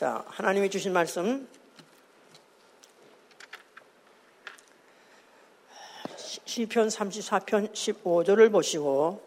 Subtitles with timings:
[0.00, 1.46] 자, 하나님이 주신 말씀.
[6.16, 9.22] 시편 34편 15절을 보시고.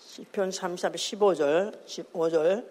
[0.00, 2.68] 시편 34편 15절 15절.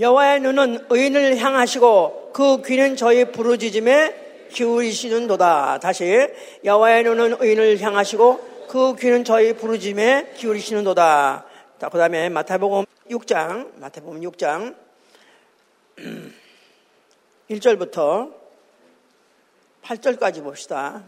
[0.00, 5.78] 여호와의 눈은 의인을 향하시고 그 귀는 저희 부르짖음에 기울이시는 도다.
[5.80, 6.28] 다시
[6.64, 11.44] 여호와의 눈은 의인을 향하시고 그 귀는 저희 부르짖음에 기울이시는 도다.
[11.80, 14.74] 자, 그 다음에 마태복음 6장, 마태복음 6장
[17.50, 18.32] 1절부터
[19.82, 21.04] 8절까지 봅시다.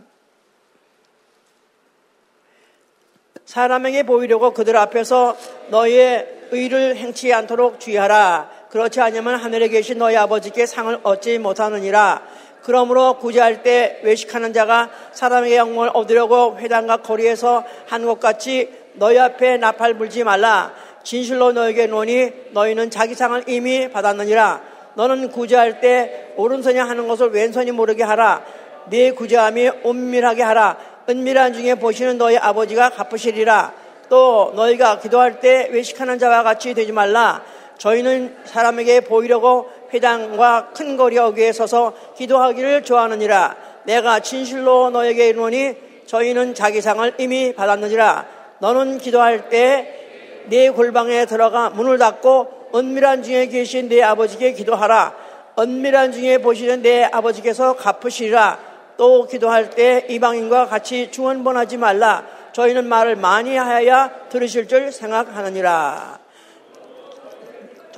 [3.45, 5.37] 사람에게 보이려고 그들 앞에서
[5.69, 8.69] 너희의 의를 행치 않도록 주의하라.
[8.71, 12.23] 그렇지 않으면 하늘에 계신 너희 아버지께 상을 얻지 못하느니라.
[12.73, 19.57] 그러므로 구제할 때 외식하는 자가 사람에게 영광을 얻으려고 회당과 거리에서 한 것 같이 너희 앞에
[19.57, 20.75] 나팔 불지 말라.
[21.03, 24.61] 진실로 너에게 노니 너희는 자기 상을 이미 받았느니라.
[24.97, 28.43] 너는 구제할 때 오른손이 하는 것을 왼손이 모르게 하라.
[28.91, 30.77] 네 구제함이 은밀하게 하라.
[31.09, 33.73] 은밀한 중에 보시는 너희 아버지가 갚으시리라.
[34.11, 37.43] 또 너희가 기도할 때 외식하는 자와 같이 되지 말라.
[37.79, 43.57] 저희는 사람에게 보이려고 회당과 큰 거리 어귀에 서서 기도하기를 좋아하느니라.
[43.85, 45.75] 내가 진실로 너에게 이르노니
[46.07, 48.27] 저희는 자기 상을 이미 받았느니라.
[48.59, 55.15] 너는 기도할 때네 골방에 들어가 문을 닫고 은밀한 중에 계신 네 아버지께 기도하라.
[55.59, 58.59] 은밀한 중에 보시는 네 아버지께서 갚으시리라.
[58.97, 62.25] 또 기도할 때 이방인과 같이 중언번하지 말라.
[62.53, 66.19] 저희는 말을 많이 하여야 들으실 줄 생각하느니라.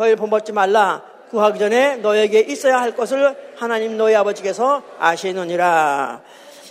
[0.00, 1.02] 저희를 본받지 말라.
[1.28, 6.22] 구하기 전에 너에게 있어야 할 것을 하나님 너희 아버지께서 아시느니라.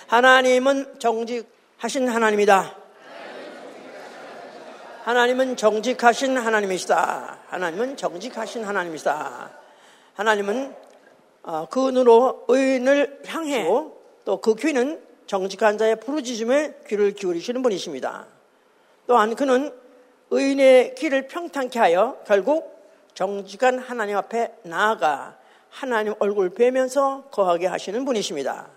[0.07, 2.75] 하나님은 정직하신 하나님이다.
[5.03, 7.39] 하나님은 정직하신 하나님이시다.
[7.49, 9.51] 하나님은 정직하신 하나님이시다.
[10.15, 10.75] 하나님은
[11.43, 13.65] 어, 그 눈으로 의인을 향해
[14.25, 18.25] 또 그 귀는 정직한 자의 부르짖음에 귀를 기울이시는 분이십니다.
[19.05, 19.71] 또한 그는
[20.31, 22.78] 의인의 길을 평탄케 하여 결국
[23.19, 25.37] 정직한 하나님 앞에 나아가
[25.69, 28.69] 하나님 얼굴 뵈면서 거하게 하시는 분이십니다.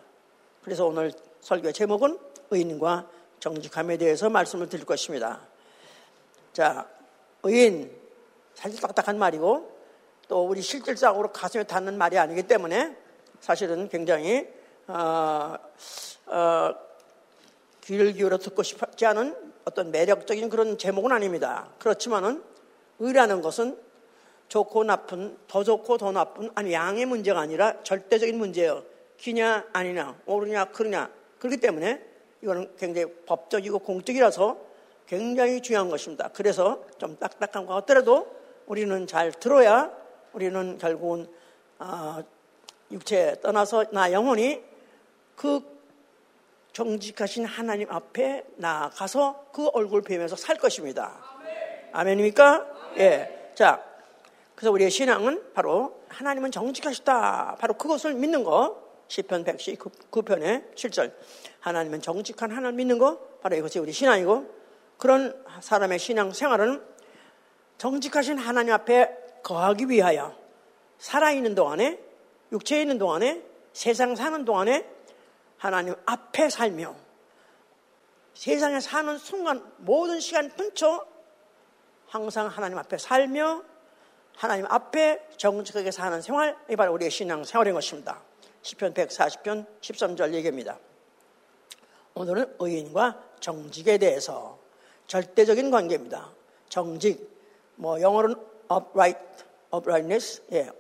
[0.65, 2.19] 그래서 오늘 설교의 제목은
[2.51, 3.07] 의인과
[3.39, 5.39] 정직함에 대해서 말씀을 드릴 것입니다.
[6.53, 6.89] 자,
[7.45, 7.97] 의인,
[8.55, 9.79] 사실 딱딱한 말이고
[10.27, 12.97] 또 우리 실질적으로 가슴에 닿는 말이 아니기 때문에
[13.39, 14.49] 사실은 굉장히
[14.89, 15.55] 어,
[16.27, 16.75] 어,
[17.83, 19.37] 귀를 기울여 듣고 싶지 않은
[19.67, 21.69] 어떤 매력적인 그런 제목은 아닙니다.
[21.79, 22.43] 그렇지만은
[22.99, 23.92] 의라는 것은
[24.53, 28.83] 좋고 나쁜, 더 좋고 더 나쁜, 아니 양의 문제가 아니라 절대적인 문제예요.
[29.17, 31.11] 기냐 아니냐, 옳으냐 그르냐.
[31.39, 32.03] 그렇기 때문에
[32.43, 34.59] 이거는 굉장히 법적이고 공적이라서
[35.07, 36.29] 굉장히 중요한 것입니다.
[36.35, 38.31] 그래서 좀 딱딱한 것 같더라도
[38.67, 39.91] 우리는 잘 들어야
[40.35, 41.29] 우리는 결국은
[41.79, 42.23] 어,
[42.91, 44.61] 육체 떠나서 나 영혼이
[45.35, 45.63] 그
[46.75, 51.19] 정직하신 하나님 앞에 나가서 그 얼굴 뵈면서 살 것입니다.
[51.93, 52.67] 아멘입니까?
[52.99, 53.53] 예.
[53.55, 53.92] 자,
[54.55, 57.57] 그래서 우리의 신앙은 바로 하나님은 정직하시다.
[57.59, 58.81] 바로 그것을 믿는 거.
[59.09, 61.13] 시편 119편의 7절.
[61.61, 63.19] 하나님은 정직한 하나님 믿는 거.
[63.41, 64.63] 바로 이것이 우리 신앙이고
[64.97, 66.83] 그런 사람의 신앙 생활은
[67.79, 69.11] 정직하신 하나님 앞에
[69.43, 70.37] 거하기 위하여
[70.99, 71.99] 살아있는 동안에
[72.53, 73.43] 육체에 있는 동안에
[73.73, 74.89] 세상 사는 동안에
[75.57, 76.95] 하나님 앞에 살며
[78.35, 81.07] 세상에 사는 순간 모든 시간 분초
[82.07, 83.63] 항상 하나님 앞에 살며
[84.37, 88.21] 하나님 앞에 정직하게 사는 생활, 이 바로 우리의 신앙 생활인 것입니다.
[88.63, 90.79] 10편 140편 13절 얘기입니다.
[92.15, 94.59] 오늘은 의인과 정직에 대해서
[95.07, 96.31] 절대적인 관계입니다.
[96.69, 97.29] 정직,
[97.77, 98.37] 뭐 영어로는
[98.71, 99.21] upright,
[99.75, 100.71] uprightness, 예,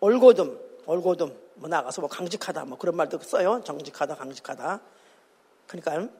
[0.00, 3.62] 올고듬, 올고듬, 뭐 나가서 뭐 강직하다, 뭐 그런 말도 써요.
[3.64, 4.80] 정직하다, 강직하다.
[5.66, 6.12] 그러니까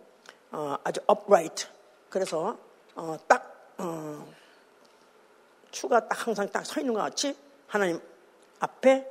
[0.53, 1.67] 어, 아주 upright.
[2.09, 2.57] 그래서
[2.95, 4.27] 어, 딱 어,
[5.73, 7.37] 추가 딱 항상 딱 서 있는 것 같이
[7.67, 8.01] 하나님
[8.61, 9.07] 앞에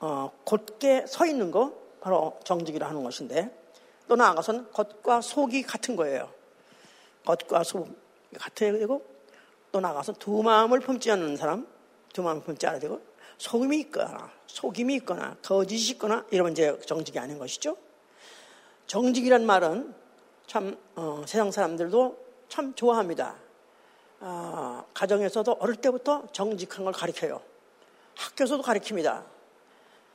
[0.00, 3.56] 어, 곧게 서 있는 거 바로 정직이라 하는 것인데
[4.08, 6.28] 또 나아가서는 겉과 속이 같은 거예요.
[7.24, 7.90] 겉과 속이
[8.38, 9.06] 같아야 되고
[9.70, 11.66] 또 나가서 두 마음을 품지 않는 사람,
[12.12, 13.00] 두 마음을 품지 않아야 되고
[13.38, 17.76] 속임이 있거나 속임이 있거나 거짓이 있거나 이러면 이제 정직이 아닌 것이죠.
[18.86, 19.94] 정직이란 말은
[20.46, 22.18] 참 어, 세상 사람들도
[22.48, 23.36] 참 좋아합니다.
[24.24, 27.40] 어, 가정에서도 어릴 때부터 정직한 걸 가르쳐요.
[28.14, 29.24] 학교에서도 가르칩니다.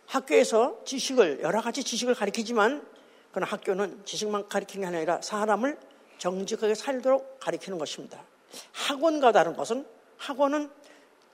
[0.05, 2.87] 학교에서 지식을 여러 가지 지식을 가르치지만
[3.33, 5.77] 그러나 학교는 지식만 가르치는 게 아니라 사람을
[6.19, 8.23] 정직하게 살도록 가르치는 것입니다.
[8.71, 9.85] 학원과 다른 것은
[10.17, 10.71] 학원은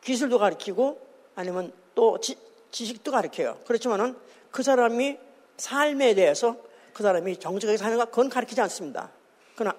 [0.02, 1.00] 기술도 가르치고
[1.36, 2.36] 아니면 또 지,
[2.72, 3.60] 식도 가르쳐요.
[3.68, 4.18] 그렇지만은
[4.50, 5.20] 그 사람이
[5.58, 6.58] 삶에 대해서
[6.92, 9.12] 그 사람이 정직하게 사는가 그건 가르치지 않습니다.
[9.56, 9.78] 그러나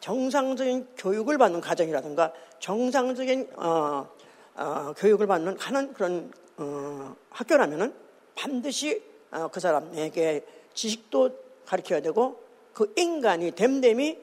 [0.00, 4.08] 정상적인 교육을 받는 가정이라든가 정상적인 어,
[4.54, 7.94] 어, 교육을 받는 하는 그런 어, 학교라면은
[8.34, 10.44] 반드시 어, 그 사람에게
[10.74, 11.30] 지식도
[11.66, 12.40] 가르쳐야 되고
[12.72, 14.18] 그 인간이 됨됨이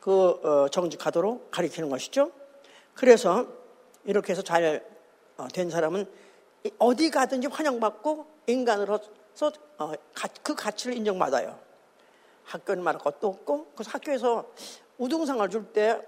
[0.00, 2.30] 그 어, 정직하도록 가르치는 것이죠.
[2.94, 3.46] 그래서
[4.04, 4.82] 이렇게 해서 잘된
[5.36, 6.06] 어, 사람은
[6.78, 9.92] 어디 가든지 환영받고 인간으로서 어,
[10.42, 11.65] 그 가치를 인정받아요.
[12.46, 14.46] 학교는 말할 것도 없고 그래서 학교에서
[14.98, 16.00] 우등상을 줄 때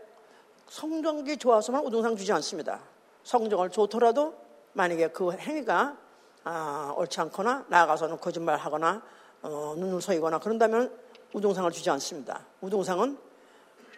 [0.69, 2.81] 성적이 좋아서만 우등상 주지 않습니다.
[3.25, 4.35] 성적을 좋더라도
[4.75, 5.97] 만약에 그 행위가
[6.45, 9.03] 아, 옳지 않거나 나아가서는 거짓말하거나
[9.43, 10.93] 어, 눈을 속이거나 그런다면
[11.33, 12.45] 우등상을 주지 않습니다.
[12.61, 13.19] 우등상은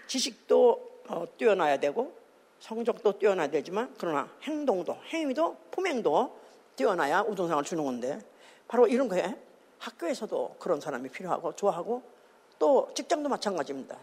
[0.06, 2.16] 지식도 어, 뛰어나야 되고
[2.60, 6.38] 성적도 뛰어나야 되지만 그러나 행동도 행위도 품행도
[6.76, 8.19] 뛰어나야 우등상을 주는 건데
[8.69, 9.37] 바로 이런 거에
[9.78, 12.02] 학교에서도 그런 사람이 필요하고 좋아하고
[12.60, 13.96] 또 직장도 마찬가지입니다.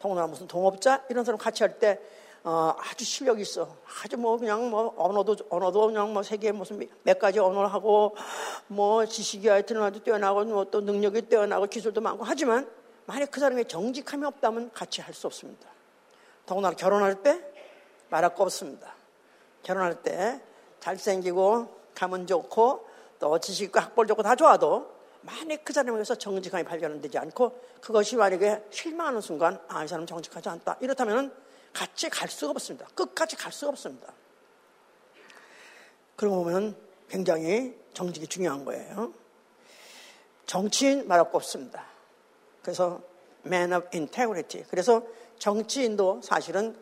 [0.00, 2.00] 더구나 무슨 동업자 이런 사람 같이 할 때
[2.44, 3.68] 어, 아주 실력 있어.
[4.02, 8.16] 아주 뭐 그냥 뭐 언어도 언어도 그냥 뭐 세계 무슨 몇 가지 언어를 하고
[8.66, 12.68] 뭐 지식이 하여튼 아주 뛰어나고 뭐 또 능력이 뛰어나고 기술도 많고 하지만
[13.06, 15.68] 만약 그 사람의 정직함이 없다면 같이 할 수 없습니다.
[16.46, 17.40] 더구나 결혼할 때
[18.08, 18.92] 말할 거 없습니다.
[19.62, 20.40] 결혼할 때
[20.80, 22.88] 잘생기고 가문 좋고
[23.20, 24.90] 또 지식과 학벌 좋고 다 좋아도
[25.22, 30.78] 만약 그 사람에게서 정직함이 발견되지 않고 그것이 만약에 실망하는 순간 아, 이 사람 정직하지 않다.
[30.80, 31.32] 이렇다면
[31.72, 32.86] 같이 갈 수가 없습니다.
[32.94, 34.12] 끝까지 갈 수가 없습니다.
[36.16, 36.76] 그러고 보면
[37.08, 39.12] 굉장히 정직이 중요한 거예요.
[40.46, 41.86] 정치인 말할 거 없습니다.
[42.62, 43.00] 그래서
[43.46, 44.66] man of integrity.
[44.70, 45.02] 그래서
[45.38, 46.76] 정치인도 사실은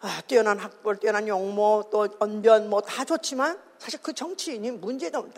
[0.00, 5.32] 아, 뛰어난 학벌, 뛰어난 용모, 또 언변 뭐 다 좋지만 사실 그 정치인이 문제가 막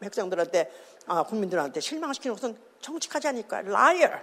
[0.00, 0.70] 백성들한테
[1.06, 3.60] 아, 국민들한테 실망시키는 것은 정직하지 않을까?
[3.60, 4.20] liar,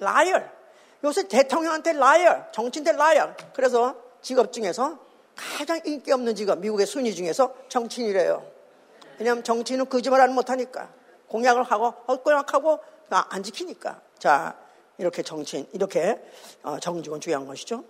[0.00, 0.44] liar.
[1.04, 3.34] 요새 대통령한테 liar, 정치인한테 liar.
[3.54, 4.98] 그래서 직업 중에서
[5.36, 8.44] 가장 인기 없는 직업, 미국의 순위 중에서 정치인이래요.
[9.18, 10.90] 왜냐하면 정치인은 거짓말을 못하니까.
[11.28, 14.00] 공약을 하고, 헛공약하고 안 지키니까.
[14.18, 14.56] 자,
[14.96, 16.20] 이렇게 정치인, 이렇게
[16.62, 17.84] 어, 정직은 중요한 것이죠.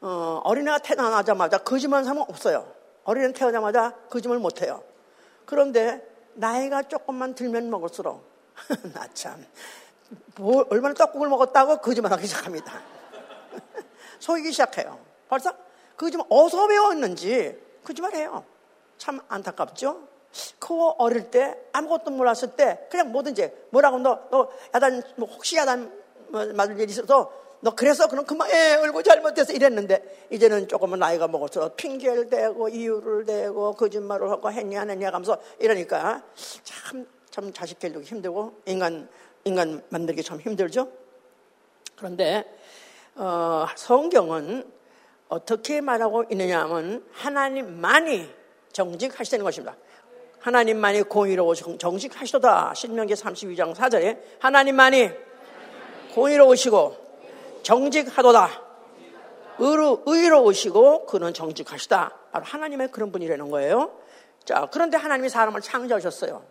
[0.00, 2.72] 어, 어린애가 태어나자마자 거짓말 하면 없어요.
[3.04, 4.82] 어린애 태어나자마자 거짓말 못해요.
[5.44, 6.02] 그런데
[6.36, 8.24] 나이가 조금만 들면 먹을수록
[8.94, 9.44] 나 참,
[10.36, 12.80] 뭐, 얼마나 떡국을 먹었다고 거짓말하기 시작합니다.
[14.20, 14.98] 속이기 시작해요.
[15.28, 15.52] 벌써
[15.96, 18.44] 거짓말 어디서 배웠는지 거짓말해요.
[18.98, 20.08] 참 안타깝죠?
[20.58, 25.92] 그 어릴 때 아무것도 몰랐을 때 그냥 뭐든지 뭐라고 너, 너 야단 뭐 혹시 야단
[26.28, 27.32] 뭐 맞을 일이 있어서
[27.66, 33.24] 너 그래서 그럼 그만 에 얼굴 잘못해서 이랬는데 이제는 조금은 나이가 먹어서 핑계를 대고 이유를
[33.24, 36.22] 대고 거짓말을 하고 했냐 안 했냐 하면서 이러니까
[36.62, 39.08] 참, 참 자식 길르기 힘들고 인간,
[39.42, 40.92] 인간 만들기 참 힘들죠.
[41.96, 42.44] 그런데,
[43.16, 44.70] 어, 성경은
[45.28, 48.30] 어떻게 말하고 있느냐 하면 하나님만이
[48.70, 49.76] 정직하시다는 것입니다.
[50.38, 52.74] 하나님만이 공의로워 정직하시도다.
[52.74, 55.10] 신명기 32장 4절에 하나님만이
[56.14, 57.05] 공의로우시고
[57.66, 58.62] 정직하도다.
[59.58, 62.12] 의로, 의로우시고 그는 정직하시다.
[62.30, 63.98] 바로 하나님의 그런 분이라는 거예요.
[64.44, 66.44] 자, 그런데 하나님이 사람을 창조하셨어요.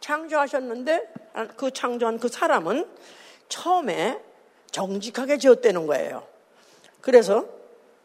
[0.00, 1.12] 창조하셨는데
[1.56, 2.86] 그 창조한 그 사람은
[3.48, 4.20] 처음에
[4.70, 6.26] 정직하게 지었다는 거예요.
[7.00, 7.46] 그래서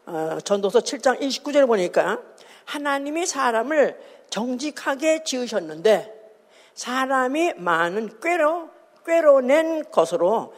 [0.06, 2.22] 어, 전도서 7장 29절에 보니까
[2.64, 4.00] 하나님이 사람을
[4.30, 6.14] 정직하게 지으셨는데
[6.72, 8.70] 사람이 많은 꾀로
[9.04, 10.54] 꾀로 낸 것으로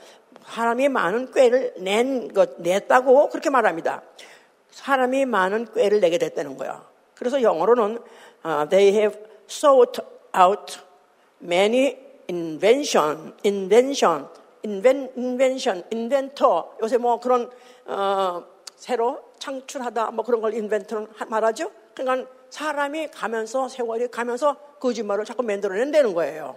[0.50, 4.02] 사람이 많은 꾀를 낸 것, 냈다고 그렇게 말합니다.
[4.70, 6.84] 사람이 많은 꾀를 내게 됐다는 거야.
[7.14, 7.98] 그래서 영어로는
[8.44, 9.16] uh, they have
[9.48, 10.00] sought
[10.36, 10.80] out
[11.40, 11.96] many
[12.28, 14.26] invention, invention,
[14.64, 16.64] inven, invention, inventor.
[16.82, 17.48] 요새 뭐 그런
[17.86, 21.70] 어, 새로 창출하다 뭐 그런 걸 인벤트는 말하죠.
[21.94, 26.56] 그러니까 사람이 가면서 세월이 가면서 거짓말을 자꾸 만들어낸다는 거예요.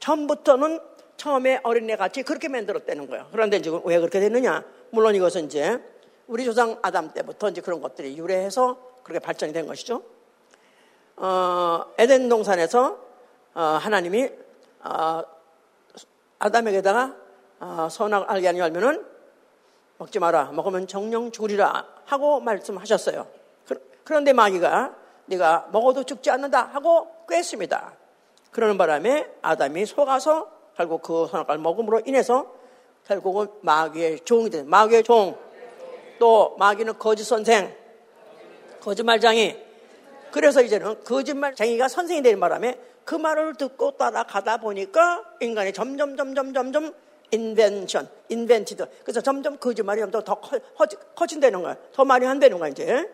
[0.00, 0.80] 처음부터는
[1.20, 3.26] 처음에 어린애 같이 그렇게 만들었다는 거예요.
[3.30, 4.64] 그런데 지금 왜 그렇게 됐느냐?
[4.88, 5.78] 물론 이것은 이제
[6.26, 10.02] 우리 조상 아담 때부터 이제 그런 것들이 유래해서 그렇게 발전이 된 것이죠.
[11.16, 12.98] 어, 에덴 동산에서
[13.52, 14.30] 어, 하나님이
[14.82, 15.22] 어,
[16.38, 17.14] 아담에게다가
[17.60, 19.04] 어, 선악 알게 하니 알면은
[19.98, 20.52] 먹지 마라.
[20.52, 23.26] 먹으면 정령 죽으리라 하고 말씀하셨어요.
[23.68, 24.96] 그, 그런데 마귀가
[25.26, 27.92] 네가 먹어도 죽지 않는다 하고 꿰습니다.
[28.52, 32.52] 그러는 바람에 아담이 속아서 결국 그 선악과를 먹음으로 인해서
[33.06, 35.36] 결국은 마귀의 종이 된 마귀의 종.
[36.18, 37.74] 또 마귀는 거짓 선생,
[38.80, 39.56] 거짓말장이.
[40.30, 46.94] 그래서 이제는 거짓말장이가 선생이 되는 바람에 그 말을 듣고 따라가다 보니까 인간이 점점 점점 점점
[47.32, 48.86] invention, invented.
[49.02, 50.58] 그래서 점점 거짓말이 점점 더 커,
[51.14, 51.76] 커진다는 거야.
[51.92, 53.08] 더 많이 한다는 거야, 이제.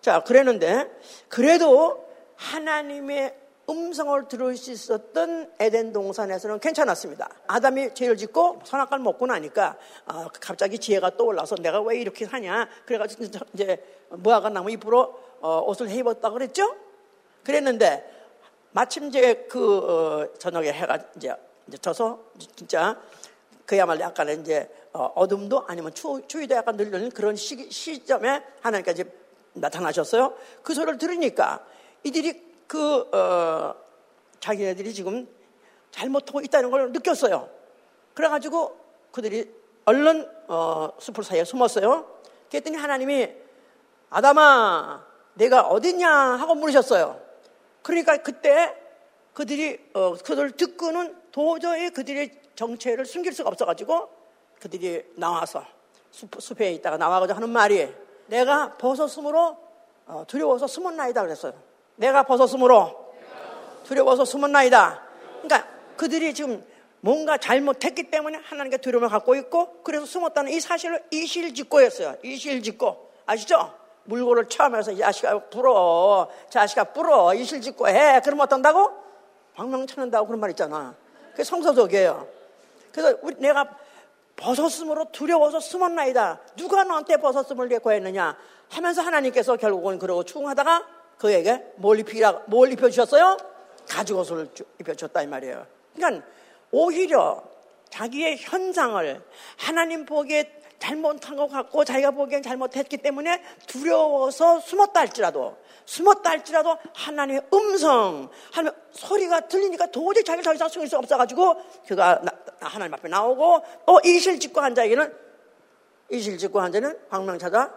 [0.00, 0.90] 자, 그랬는데,
[1.28, 2.06] 그래도
[2.36, 3.34] 하나님의
[3.68, 7.28] 음성을 들을 수 있었던 에덴 동산에서는 괜찮았습니다.
[7.46, 12.68] 아담이 죄를 짓고 선악과를 먹고 나니까 아, 갑자기 지혜가 떠올라서 내가 왜 이렇게 사냐.
[12.86, 16.76] 그래가지고 이제 무화과 나무 잎으로 어, 옷을 해 입었다 그랬죠.
[17.42, 18.12] 그랬는데
[18.72, 21.34] 마침 이제 그 어, 저녁에 해가 이제,
[21.68, 22.18] 이제 져서
[22.56, 23.00] 진짜
[23.64, 29.04] 그야말로 약간의 이제 어, 둠도 아니면 추, 추위도 약간 늘리는 그런 시, 시점에 하나님께서
[29.54, 30.34] 나타나셨어요.
[30.62, 31.64] 그 소리를 들으니까
[32.02, 33.74] 이들이 그 어,
[34.40, 35.28] 자기네들이 지금
[35.90, 37.48] 잘못하고 있다는 걸 느꼈어요.
[38.14, 38.76] 그래가지고
[39.12, 39.52] 그들이
[39.84, 42.06] 얼른 어, 숲을 사이에 숨었어요.
[42.50, 43.30] 그랬더니 하나님이
[44.10, 45.04] 아담아
[45.34, 47.20] 내가 어딨냐 하고 물으셨어요.
[47.82, 48.74] 그러니까 그때
[49.34, 54.08] 그들이 어, 그들 듣고는 도저히 그들의 정체를 숨길 수가 없어가지고
[54.60, 55.64] 그들이 나와서
[56.10, 57.92] 숲, 숲에 있다가 나와가지고 하는 말이
[58.26, 59.58] 내가 버섯으로
[60.06, 61.52] 어, 두려워서 숨었나이다 그랬어요.
[61.96, 63.12] 내가 벗었으므로
[63.84, 65.02] 두려워서 숨었나이다.
[65.42, 66.64] 그러니까 그들이 지금
[67.00, 72.16] 뭔가 잘못했기 때문에 하나님께 두려움을 갖고 있고 그래서 숨었다는 이 사실을 이실직고였어요.
[72.22, 73.74] 이실직고 아시죠?
[74.04, 78.90] 물고를 처음해서 이 자식아 불어 자식아 불어 이실직고 해 그러면 어떤다고?
[79.54, 80.94] 방명 찾는다고 그런 말 있잖아.
[81.30, 82.26] 그게 성서적이에요.
[82.92, 83.76] 그래서 우리 내가
[84.36, 86.40] 벗었으므로 두려워서 숨었나이다.
[86.56, 88.36] 누가 너한테 벗었음을 예고했느냐
[88.70, 90.86] 하면서 하나님께서 결국은 그러고 추궁하다가
[91.18, 93.36] 그에게 뭘 입히라, 뭘 입혀주셨어요?
[93.88, 94.48] 가죽 옷을
[94.80, 95.66] 입혀줬다 이 말이에요.
[95.94, 96.26] 그러니까
[96.70, 97.42] 오히려
[97.90, 99.22] 자기의 현상을
[99.56, 105.56] 하나님 보기에 잘못한 것 같고 자기가 보기엔 잘못했기 때문에 두려워서 숨었다 할지라도
[105.86, 111.56] 숨었다 할지라도 하나님의 음성, 하나님의 소리가 들리니까 도저히 자기를 더 이상 숨길 수 없어가지고
[111.86, 115.14] 그가 나, 하나님 앞에 나오고 또 이실 짓고 한 자에게는
[116.10, 117.72] 이실 짓고 한 자는 광명 찾아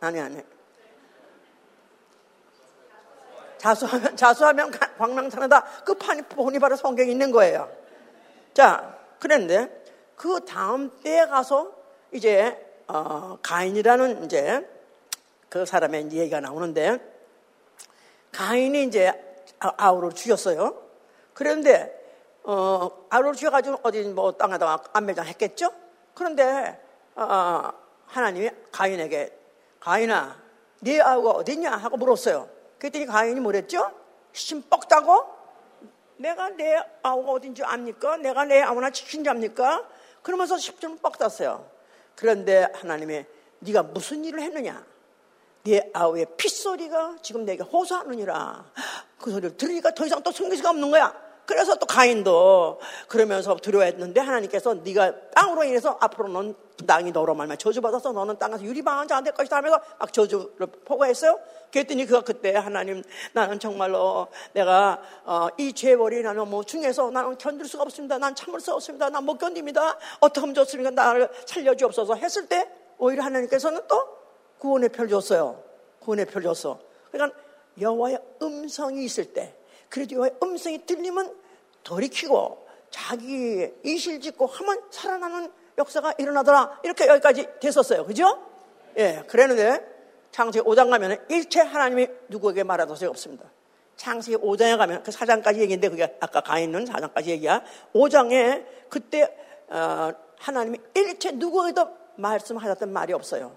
[0.00, 0.40] 아니 아니
[3.60, 5.64] 자수하면, 자수하면 광명탄하다.
[5.84, 7.70] 그 판이, 본이 바로 성경에 있는 거예요.
[8.54, 9.84] 자, 그런데
[10.16, 11.70] 그 다음 때에 가서
[12.10, 12.56] 이제,
[12.88, 14.66] 어, 가인이라는 이제
[15.50, 16.98] 그 사람의 얘기가 나오는데
[18.32, 19.12] 가인이 이제
[19.58, 20.82] 아, 아우를 죽였어요.
[21.34, 21.94] 그런데,
[22.44, 25.70] 어, 아우를 죽여가지고 어디 뭐 땅에다가 안매장 했겠죠?
[26.14, 26.80] 그런데,
[27.14, 27.70] 어,
[28.06, 29.36] 하나님이 가인에게
[29.80, 30.40] 가인아,
[30.80, 31.72] 네 아우가 어딨냐?
[31.72, 32.59] 하고 물었어요.
[32.80, 33.92] 그랬더니 가인이 뭐랬죠?
[34.32, 35.38] 심 뻑다고?
[36.16, 38.16] 내가 내 아우가 어딘지 압니까?
[38.16, 39.86] 내가 내 아우나 지킨 잡니까?
[40.22, 41.70] 그러면서 십점 뻑das어요.
[42.16, 43.24] 그런데 하나님이
[43.60, 44.84] 네가 무슨 일을 했느냐?
[45.64, 48.64] 네 아우의 핏소리가 지금 내게 호소하느니라.
[49.18, 51.14] 그 소리를 들으니까 더 이상 또 숨길 수가 없는 거야.
[51.46, 52.78] 그래서 또 가인도
[53.08, 56.54] 그러면서 두려워했는데 하나님께서 네가 땅으로 인해서 앞으로는
[56.86, 61.38] 땅이 너로 말면 저주받아서 너는 땅에서 유리방한 자가 될 것이다 하면서 막 저주를 포고했어요.
[61.72, 67.66] 그랬더니 그가 그때 하나님 나는 정말로 내가 어, 이 죄벌이 나는 뭐 중에서 나는 견딜
[67.66, 68.18] 수가 없습니다.
[68.18, 69.08] 난 참을 수 없습니다.
[69.08, 69.98] 난 못 견딥니다.
[70.20, 70.90] 어떻게 하면 좋습니까?
[70.90, 72.68] 나를 살려주옵소서 했을 때
[72.98, 74.08] 오히려 하나님께서는 또
[74.58, 75.62] 구원의 펼 줬어요.
[76.00, 76.80] 구원의 펼 줬어.
[77.12, 77.38] 그러니까
[77.80, 79.54] 여호와의 음성이 있을 때
[79.90, 81.36] 그래도 여호와의 음성이 들리면
[81.82, 86.80] 돌이키고 자기 이실 짓고 하면 살아나는 역사가 일어나더라.
[86.84, 88.06] 이렇게 여기까지 됐었어요.
[88.06, 88.42] 그죠?
[88.96, 89.84] 예, 그랬는데
[90.32, 93.50] 창세기 5장 가면 일체 하나님이 누구에게 말하던 적이 없습니다.
[93.96, 97.62] 창세기 5장에 가면 그 4장까지 얘기인데 그게 아까 가 있는 4장까지 얘기야.
[97.94, 99.36] 5장에 그때
[99.68, 103.56] 어, 하나님이 일체 누구에게도 말씀하셨던 말이 없어요.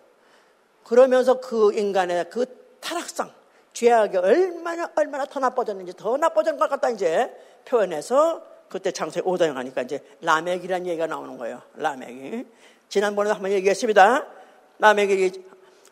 [0.84, 2.46] 그러면서 그 인간의 그
[2.82, 3.32] 타락상,
[3.74, 9.82] 죄악이 얼마나 얼마나 더 나빠졌는지 더 나빠진 것 같다 이제 표현해서 그때 창세기 5장에 가니까
[9.82, 11.62] 이제 라멕이라는 얘기가 나오는 거예요.
[11.76, 12.46] 라멕이.
[12.90, 14.26] 지난번에도 한번 얘기했습니다.
[14.80, 15.32] 라멕이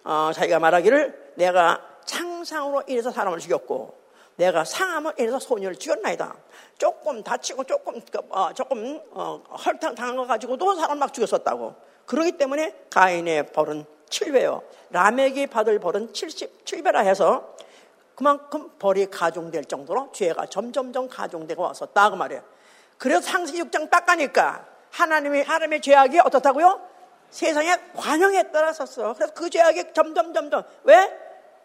[0.03, 3.99] 어, 자기가 말하기를 내가 창상으로 인해서 사람을 죽였고
[4.35, 6.35] 내가 상함을 인해서 소녀를 죽였나이다.
[6.77, 11.75] 조금 다치고 조금 어, 조금 어, 헐탕 당한 거 가지고도 사람 막 죽였었다고.
[12.05, 14.63] 그러기 때문에 가인의 벌은 7배요.
[14.89, 17.55] 라멕이 받을 벌은 77배라 해서
[18.21, 22.43] 그만큼 벌이 가중될 정도로 죄가 점점점 가중되고 왔었다 그 말이에요.
[22.99, 26.79] 그래서 상시 6장 딱 가니까 하나님의 하나님의 죄악이 어떻다고요?
[27.31, 29.15] 세상의 관용에 따라 섰어.
[29.15, 31.11] 그래서 그 죄악이 점점 점점 왜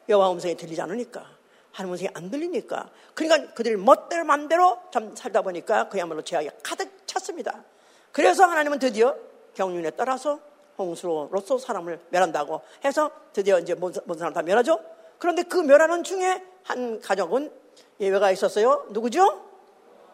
[0.09, 1.27] 여호와 음성이 들리지 않으니까
[1.73, 7.17] 하나님 음성이 안 들리니까 그러니까 그들이 멋대로 맘대로 좀 살다 보니까 그야말로 죄악이 가득 찼어.
[7.27, 7.65] 멸하셨습니다.
[8.13, 9.15] 그래서 하나님은 드디어
[9.53, 10.41] 경륜에 따라서
[10.79, 14.96] 홍수로서 사람을 멸한다고 해서 드디어 이제 모든 사람 다 멸하죠.
[15.19, 17.53] 그런데 그 멸하는 중에 한 가족은
[18.01, 18.87] 예외가 있었어요.
[18.91, 19.43] 누구죠?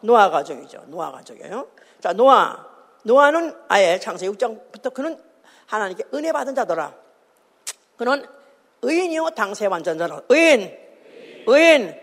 [0.01, 0.85] 노아 가족이죠.
[0.87, 1.69] 노아 가족이에요.
[2.01, 2.71] 자, 노아.
[3.05, 5.19] 노아는 아예 창세기 6장부터 그는
[5.67, 6.95] 하나님께 은혜 받은 자더라.
[7.97, 8.25] 그는
[8.83, 10.23] 의인이요 당세 완전자라.
[10.29, 10.77] 의인.
[11.47, 11.95] 의인.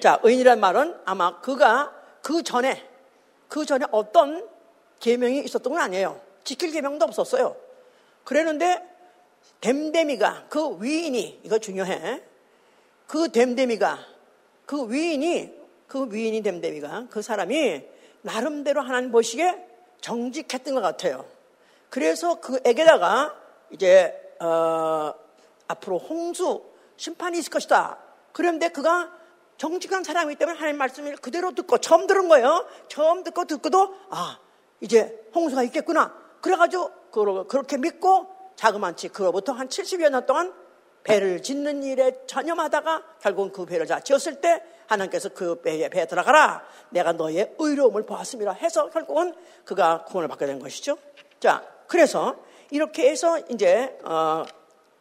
[0.00, 2.88] 자, 의인이란 말은 아마 그가 그 전에
[3.48, 4.48] 그 전에 어떤
[5.00, 6.20] 계명이 있었던 건 아니에요.
[6.44, 7.56] 지킬 계명도 없었어요.
[8.24, 8.82] 그랬는데
[9.60, 12.22] 댐댐이가 그 위인이 이거 중요해.
[13.08, 13.98] 그 댐댐이가
[14.66, 15.52] 그 위인이
[15.88, 17.82] 그 위인이 댐댐이가 그 사람이
[18.20, 19.66] 나름대로 하나님 보시기에
[20.02, 21.24] 정직했던 것 같아요.
[21.88, 23.34] 그래서 그에게다가
[23.70, 25.14] 이제 어,
[25.66, 26.62] 앞으로 홍수
[26.96, 27.98] 심판이 있을 것이다.
[28.32, 29.10] 그런데 그가
[29.56, 32.66] 정직한 사람이기 때문에 하나님 말씀을 그대로 듣고 처음 들은 거예요.
[32.88, 34.38] 처음 듣고 듣고도 아
[34.82, 36.14] 이제 홍수가 있겠구나.
[36.42, 36.90] 그래가지고
[37.48, 40.52] 그렇게 믿고 자그만치 그로부터 한 70여 년 동안
[41.08, 46.62] 배를 짓는 일에 전념하다가 결국은 그 배를 다 지었을 때 하나님께서 그 배에 배에 들어가라.
[46.90, 48.52] 내가 너의 의로움을 보았습니다.
[48.52, 49.34] 해서 결국은
[49.64, 50.98] 그가 구원을 받게 된 것이죠.
[51.40, 52.36] 자, 그래서
[52.70, 54.44] 이렇게 해서 이제 어,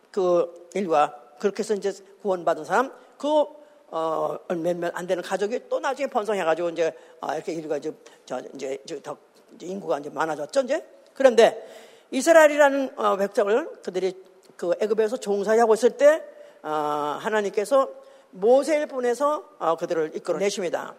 [0.10, 3.46] 그 일과 그렇게 해서 이제 구원받은 사람 그
[3.90, 7.94] 어, 몇몇 안 되는 가족이 또 나중에 번성해가지고 이제 아, 이렇게 일가 이제
[8.26, 9.18] 저 이제 더
[9.62, 11.66] 인구가 이제 많아졌죠 이제 그런데
[12.12, 14.14] 이스라엘이라는 어, 백성을 그들이
[14.58, 16.24] 그 애굽에서 종사하고 있을 때
[16.64, 17.90] 어, 하나님께서
[18.32, 20.96] 모세를 보내서 어, 그들을 이끌어 내십니다.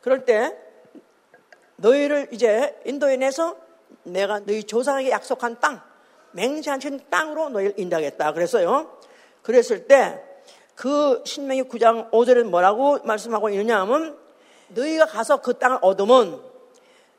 [0.00, 0.56] 그럴 때
[1.76, 3.56] 너희를 이제 인도해내서
[4.04, 5.82] 내가 너희 조상에게 약속한 땅,
[6.32, 6.80] 맹세한
[7.10, 8.32] 땅으로 너희를 인도하겠다.
[8.32, 8.98] 그랬어요.
[9.42, 10.32] 그랬을 때
[10.74, 14.18] 그 신명기 9장 5절에 뭐라고 말씀하고 있느냐 하면
[14.68, 16.42] 너희가 가서 그 땅을 얻으면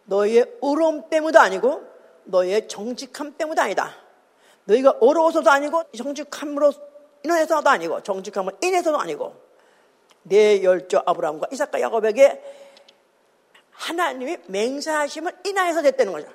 [0.06, 1.84] 너희의 의로움 때문도 아니고
[2.26, 3.96] 너희의 정직함 때문도 아니다.
[4.66, 6.72] 너희가 어려워서도 아니고 정직함으로
[7.24, 9.36] 인해서도 아니고 정직함을 인해서도 아니고
[10.24, 12.42] 내 열조 아브라함과 이삭과 야곱에게
[13.72, 16.28] 하나님이 맹세하심을 인하여서 됐다는 거죠.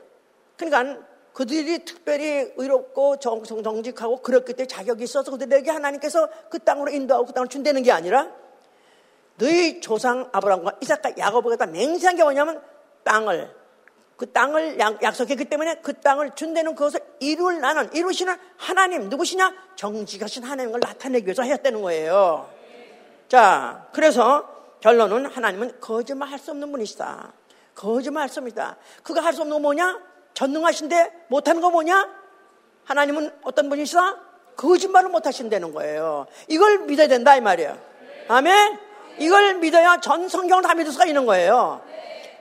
[0.57, 7.27] 그러니까 그들이 특별히 의롭고 정, 정직하고 그렇기 때문에 자격이 있어서 그들에게 하나님께서 그 땅으로 인도하고
[7.27, 8.29] 그 땅을 준다는 게 아니라
[9.37, 12.61] 너희 조상 아브라함과 이삭과 야곱에게 맹세한 게 뭐냐면
[13.05, 13.55] 땅을
[14.19, 20.81] 그 땅을 약속했기 때문에 그 땅을 준다는 그것을 이룰 나는 이루시는 하나님 누구시냐 정직하신 하나님을
[20.81, 22.51] 나타내기 위해서 했다는 거예요.
[23.29, 27.33] 자, 그래서 결론은 하나님은 거짓말 할 수 없는 분이시다.
[27.77, 28.77] 거짓말 할 수 없니다.
[29.05, 30.01] 그가 할 수 없는 거 뭐냐?
[30.35, 32.09] 전능하신데 못하는 거 뭐냐?
[32.87, 34.17] 하나님은 어떤 분이시다?
[34.57, 36.27] 거짓말을 못 하신다는 거예요.
[36.49, 37.79] 이걸 믿어야 된다 이 말이에요.
[38.27, 38.79] 아멘.
[39.19, 41.83] 이걸 믿어야 전 성경을 다 믿을 수가 있는 거예요.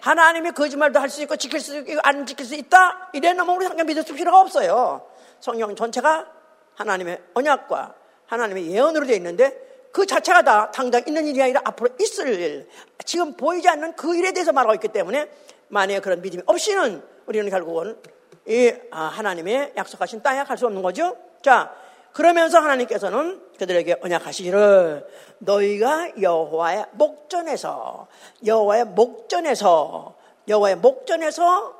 [0.01, 3.09] 하나님이 거짓말도 할 수 있고 지킬 수 있고 안 지킬 수 있다?
[3.13, 5.07] 이래놓으면 우리 성경 믿을 필요가 없어요.
[5.39, 6.27] 성경 전체가
[6.75, 7.93] 하나님의 언약과
[8.27, 12.69] 하나님의 예언으로 되어 있는데 그 자체가 다 당장 있는 일이 아니라 앞으로 있을 일,
[13.05, 15.29] 지금 보이지 않는 그 일에 대해서 말하고 있기 때문에
[15.69, 17.97] 만약에 그런 믿음이 없이는 우리는 결국은
[18.45, 21.17] 이 아, 하나님의 약속하신 땅에 갈 수 없는 거죠.
[21.41, 21.73] 자,
[22.17, 28.07] 그러면서 하나님께서는 그들에게 언약하시기를 너희가 여호와의 목전에서
[28.43, 30.15] 여호와의 목전에서
[30.47, 31.75] 여호와의 목전에서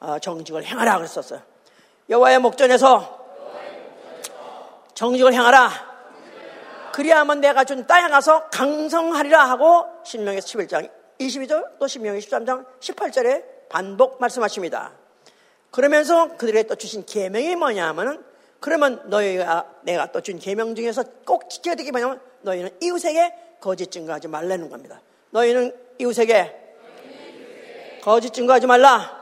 [0.00, 1.42] 어, 정직을 행하라 그랬었어요.
[2.10, 3.24] 여호와의 목전에서
[4.94, 5.70] 정직을 행하라.
[6.92, 14.20] 그리하면 내가 준 땅에 가서 강성하리라 하고 신명의 11장 22절 또 신명의 13장 18절에 반복
[14.20, 14.90] 말씀하십니다.
[15.70, 18.31] 그러면서 그들에게 또 주신 계명이 뭐냐면은
[18.62, 24.28] 그러면 너희가 내가 또 준 계명 중에서 꼭 지켜야 되게 뭐냐면 너희는 이웃에게 거짓 증거하지
[24.28, 25.00] 말라는 겁니다.
[25.30, 26.60] 너희는 이웃에게
[28.02, 29.20] 거짓 증거하지 말라.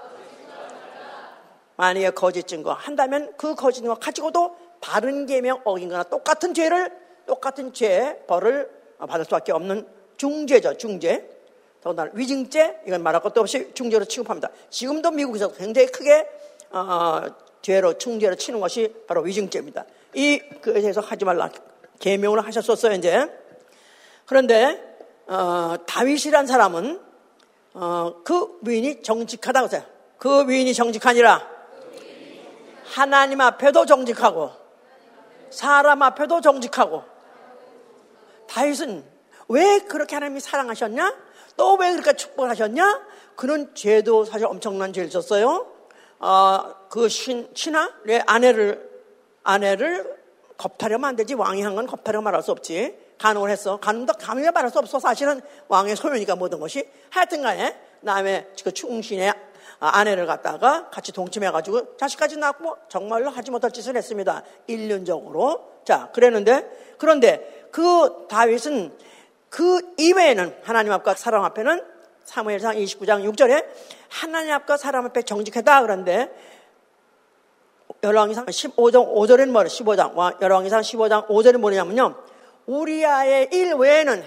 [1.76, 6.94] 만약에 거짓 증거 한다면 그 거짓 증거 가지고도 바른 계명 어긴 거나 똑같은 죄를
[7.26, 9.86] 똑같은 죄 벌을 받을 수밖에 없는
[10.18, 11.26] 중죄죠 중죄
[11.80, 16.28] 더군다나 위증죄 이건 말할 것도 없이 중죄로 취급합니다 지금도 미국에서 굉장히 크게
[16.70, 17.22] 어,
[17.62, 19.84] 죄로 충죄로 치는 것이 바로 위증죄입니다.
[20.14, 21.50] 이 그에서 하지 말라
[21.98, 23.26] 계명을 하셨었어요 이제.
[24.26, 24.82] 그런데
[25.26, 27.00] 어, 다윗이란 사람은
[27.74, 29.82] 어, 그 위인이 정직하다고 해요.
[30.18, 31.48] 그 위인이 정직하니라
[32.84, 34.50] 하나님 앞에도 정직하고
[35.50, 37.04] 사람 앞에도 정직하고
[38.48, 39.04] 다윗은
[39.48, 41.30] 왜 그렇게 하나님이 사랑하셨냐?
[41.56, 43.06] 또 왜 그렇게 축복하셨냐?
[43.36, 45.66] 그는 죄도 사실 엄청난 죄를 졌어요.
[46.20, 48.88] 어, 그 신, 신하의 아내를,
[49.42, 50.20] 아내를
[50.56, 51.34] 겁탈하면 안 되지.
[51.34, 52.96] 왕이 한 건 겁탈하고 말할 수 없지.
[53.18, 53.78] 간음을 했어.
[53.80, 54.98] 간음도 감히 말할 수 없어.
[54.98, 56.88] 사실은 왕의 소유니까 모든 것이.
[57.10, 59.32] 하여튼 간에, 남의 그 충신의
[59.78, 64.42] 아내를 갖다가 같이 동침해가지고 자식까지 낳고 정말로 하지 못할 짓을 했습니다.
[64.66, 65.80] 일륜적으로.
[65.84, 68.96] 자, 그랬는데, 그런데 그 다윗은
[69.48, 71.82] 그 이외에는 하나님 앞과 사람 앞에는
[72.30, 73.66] 사무엘상 29장 6절에
[74.08, 76.30] 하나님 앞과 사람 앞에 정직하다 그런데
[78.04, 82.14] 열왕기상 15장 5절에는 뭐래 15장 열왕기상 15장 5절에 뭐냐면요
[82.66, 84.24] 우리아의 일 외에는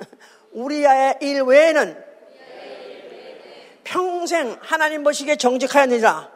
[0.52, 2.04] 우리아의 일 외에는
[3.84, 6.30] 평생 하나님 보시기에 정직하였느니라.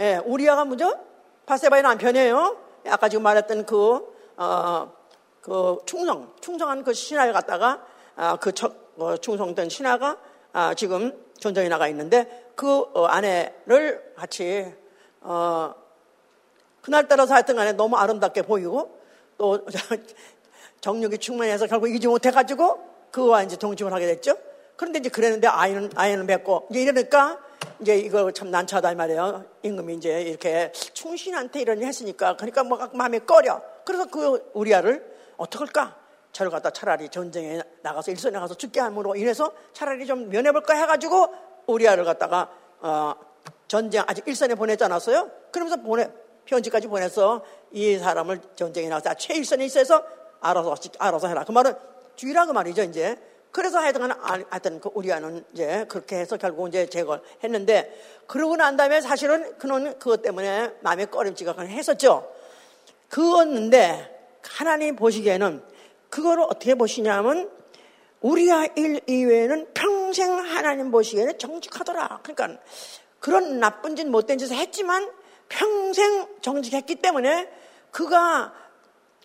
[0.00, 0.98] 예, 우리아가 뭐죠?
[1.44, 2.56] 바세바의 남편이에요.
[2.88, 4.92] 아까 지금 말했던 그, 어,
[5.42, 7.95] 그 충성, 충성한 그 신하를 갖다가, 아,
[8.40, 10.16] 그 첫, 어, 충성된 신하가
[10.52, 14.72] 아, 지금 전쟁에 나가 있는데 그 어, 아내를 같이,
[15.20, 15.74] 어,
[16.80, 18.98] 그날따라 사했던 간에 너무 아름답게 보이고
[19.36, 19.60] 또
[20.80, 22.78] 정력이 충만해서 결국 이기지 못해가지고
[23.10, 24.36] 그와 이제 동침을 하게 됐죠.
[24.76, 27.38] 그런데 이제 그랬는데 아이는, 아이는 맺고 이제 이러니까
[27.80, 29.44] 이제 이거 참 난처하다 이 말이에요.
[29.62, 33.60] 임금이 이제 이렇게 충신한테 이런 일 했으니까 그러니까 뭐 마음에 꺼려.
[33.84, 35.04] 그래서 그 우리아를
[35.36, 36.05] 어떡할까?
[36.36, 41.28] 저를 갖다 차라리 전쟁에 나가서 일선에 가서 죽게 함으로 인해서 차라리 좀 면해볼까 해가지고
[41.66, 43.14] 우리아를 갖다가 어,
[43.66, 45.30] 전쟁 아직 일선에 보내지 않았어요.
[45.50, 46.10] 그러면서 보내
[46.44, 50.04] 편지까지 보내서 이 사람을 전쟁에 나가서 최일선에 있어서
[50.42, 51.42] 알아서 알아서 해라.
[51.44, 51.72] 그 말은
[52.16, 53.16] 주의라 그 말이죠 이제.
[53.50, 54.10] 그래서 하여튼
[54.50, 59.98] 하여튼 그 우리아는 이제 그렇게 해서 결국 이제 제거를 했는데 그러고 난 다음에 사실은 그는
[59.98, 62.30] 그것 때문에 마음에 꺼림지각을 했었죠.
[63.08, 65.75] 그었는데 하나님 보시기에는
[66.10, 67.50] 그거를 어떻게 보시냐면
[68.20, 72.20] 우리아 일 이외에는 평생 하나님 보시기에는 정직하더라.
[72.22, 72.60] 그러니까
[73.20, 75.10] 그런 나쁜 짓 못된 짓을 했지만
[75.48, 77.48] 평생 정직했기 때문에
[77.90, 78.52] 그가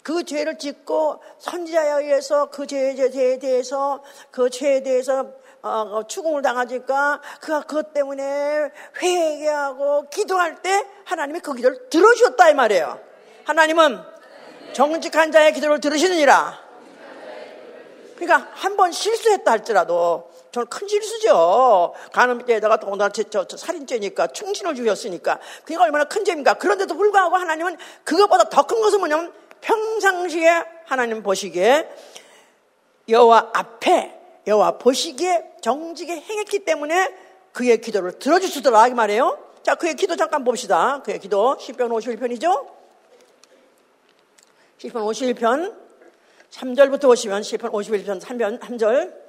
[0.04, 2.96] 그 죄를 짓고 선지자에 의해서 그 죄에
[3.40, 11.54] 대해서 그 죄에 대해서 어, 추궁을 당하니까 그가 그것 때문에 회개하고 기도할 때 하나님이 그
[11.54, 13.00] 기도를 들어주었다 이 말이에요.
[13.46, 14.02] 하나님은
[14.74, 16.71] 정직한 자의 기도를 들으시느니라.
[18.22, 21.94] 그러니까 한 번 실수했다 할지라도 저는 큰 실수죠.
[22.14, 26.56] 간음죄에다가 또나저 저, 저 살인죄니까 충신을 주셨으니까 그게 얼마나 큰 죄입니까?
[26.56, 31.90] 그런데도 불구하고 하나님은 그것보다 더 큰 것은 뭐냐면 평상시에 하나님 보시기에
[33.10, 37.16] 여호와 앞에 여호와 보시기에 정직에 행했기 때문에
[37.54, 39.38] 그의 기도를 들어주시더라 이 말이에요.
[39.64, 41.02] 자, 그의 기도 잠깐 봅시다.
[41.04, 42.68] 그의 기도 10편 51편이죠.
[44.80, 45.81] 10편 51편
[46.52, 49.22] 3절부터 보시면 10편 51편 3편 3절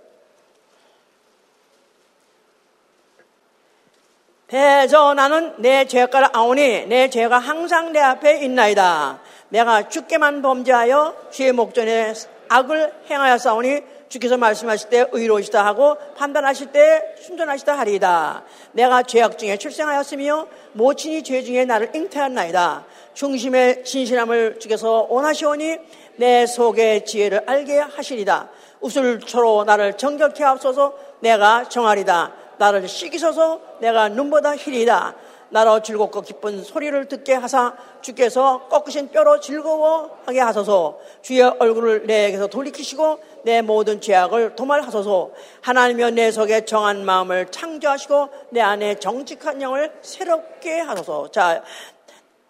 [4.53, 9.21] 대저 나는 내 죄가를 아오니 내 죄가 항상 내 앞에 있나이다.
[9.49, 12.13] 내가 죽게만 범죄하여 주의 목전에
[12.51, 13.81] 악을 행하였사오니
[14.11, 18.45] 주께서 말씀하실 때 의로우시다 하고 판단하실 때 순전하시다 하리이다.
[18.73, 22.85] 내가 죄악 중에 출생하였으며 모친이 죄 중에 나를 잉태한나이다.
[23.15, 25.79] 중심의 신실함을 주께서 원하시오니
[26.23, 28.49] 내 속의 지혜를 알게 하시리다.
[28.81, 32.33] 우슬초로 나를 정결케 하옵소서 내가 정하리다.
[32.59, 35.17] 나를 씻기소서 내가 눈보다 희리다.
[35.49, 43.19] 나로 즐겁고 기쁜 소리를 듣게 하사 주께서 꺾으신 뼈로 즐거워하게 하소서 주의 얼굴을 내게서 돌이키시고
[43.43, 45.31] 내 모든 죄악을 도말하소서
[45.61, 51.63] 하나님여 내 속에 정한 마음을 창조하시고 내 안에 정직한 영을 새롭게 하소서 자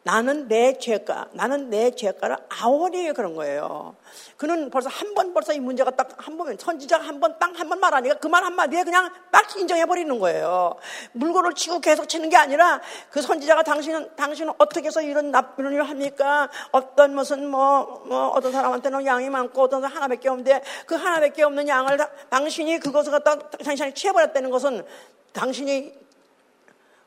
[0.04, 3.94] 나는 내 죄가, 나는 내 죄가를 아오니 그런 거예요.
[4.36, 7.68] 그는 벌써 한 번 벌써 이 문제가 딱 한 번면 선지자가 한 번 딱 한
[7.68, 10.74] 번 말하니까 그 말 한마디에 그냥 딱 인정해 버리는 거예요.
[11.12, 15.88] 물건을 치고 계속 치는 게 아니라 그 선지자가 당신은 당신은 어떻게 해서 이런 나쁜 일을
[15.88, 16.48] 합니까?
[16.72, 21.68] 어떤 무슨 뭐, 뭐 어떤 사람한테는 양이 많고 어떤 사람 하나밖에 없는데 그 하나밖에 없는
[21.68, 24.84] 양을 다, 당신이 그것을 갖다 당신이 취해버렸다는 것은
[25.32, 25.94] 당신이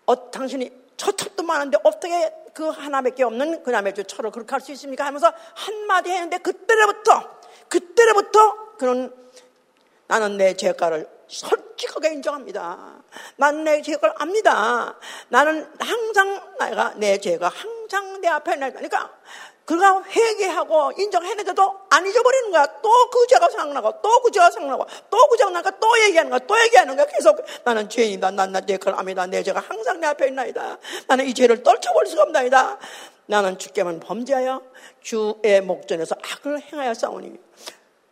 [0.06, 5.06] 어, 당신이 처첩도 많은데 어떻게 그 하나밖에 없는 그 남의 철을 그렇게 할 수 있습니까?
[5.06, 9.14] 하면서 한마디 했는데 그때부터 그때부터 그런
[10.08, 13.04] 나는 내 죄가를 솔직하게 인정합니다.
[13.36, 14.98] 나는 내 죄를 압니다.
[15.30, 19.12] 나는 항상 내가 내 죄가 항상 내 앞에 날 그러니까
[19.66, 22.66] 그가 회개하고 인정했는데도 안 잊어버리는 거야.
[22.82, 26.40] 또 그 죄가 생각나고, 또 그 죄가 생각나고, 또 그 죄가 나니까 또 얘기하는 거야.
[26.40, 27.06] 또 얘기하는 거야.
[27.08, 28.32] 계속 나는 죄인이다.
[28.32, 29.26] 죄를 압니다.
[29.26, 30.78] 내 죄가 항상 내 앞에 있나이다.
[31.08, 32.78] 나는 이 죄를 떨쳐버릴 수가 없나이다.
[33.28, 34.62] 나는 주께만 범죄하여
[35.02, 37.40] 주의 목전에서 악을 행하여 싸우니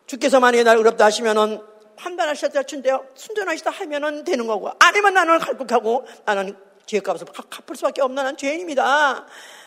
[0.06, 1.62] 주께서 만약에 날 어렵다 하시면은
[1.96, 9.24] 판단하셨다 춘대요 순전하시다 하면은 되는 거고 아니면 나는 갈국하고 나는 죄값을 갚을 수밖에 없는 죄인입니다.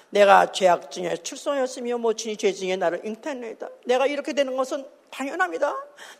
[0.09, 3.69] 내가 죄악 중에 출소하였으며 모친이 죄 중에 나를 잉태했나이다.
[3.85, 5.73] 내가 이렇게 되는 것은 당연합니다.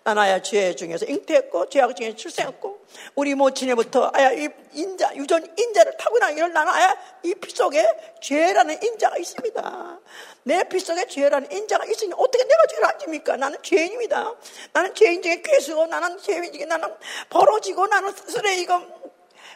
[0.04, 5.98] 난 아야 죄 중에서 잉태했고 죄악 중에 출생했고 우리 모친에부터 아야 이 인자 유전 인자를
[5.98, 7.86] 타고나기를 나는 아야 이 피 속에
[8.22, 10.00] 죄라는 인자가 있습니다.
[10.44, 13.36] 내 피 속에 죄라는 인자가 있으니 어떻게 내가 죄를 안 집니까?
[13.38, 14.34] 나는 죄인입니다.
[14.74, 16.88] 나는 죄인 중에 괴수고 나는 죄인 중에 나는
[17.30, 18.74] 벌어지고 나는 쓰레기고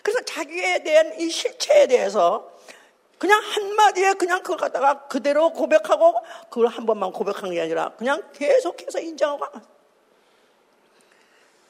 [0.04, 2.52] 그래서 자기에 대한 이 실체에 대해서
[3.22, 6.16] 그냥 한마디에 그냥 그걸 갖다가 그대로 고백하고
[6.50, 9.46] 그걸 한 번만 고백한 게 아니라 그냥 계속해서 인정하고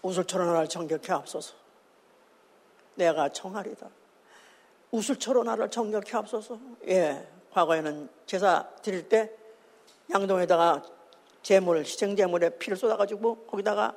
[0.01, 1.53] 우술처럼 나를 정결케 앞서서.
[2.95, 3.85] 내가 정하리다.
[4.91, 6.57] 우술처럼 나를 정결케 앞서서.
[6.87, 9.29] 예, 과거에는 제사 드릴 때
[10.09, 10.83] 양동에다가
[11.43, 13.93] 재물, 희생 재물에 피를 쏟아가지고 거기다가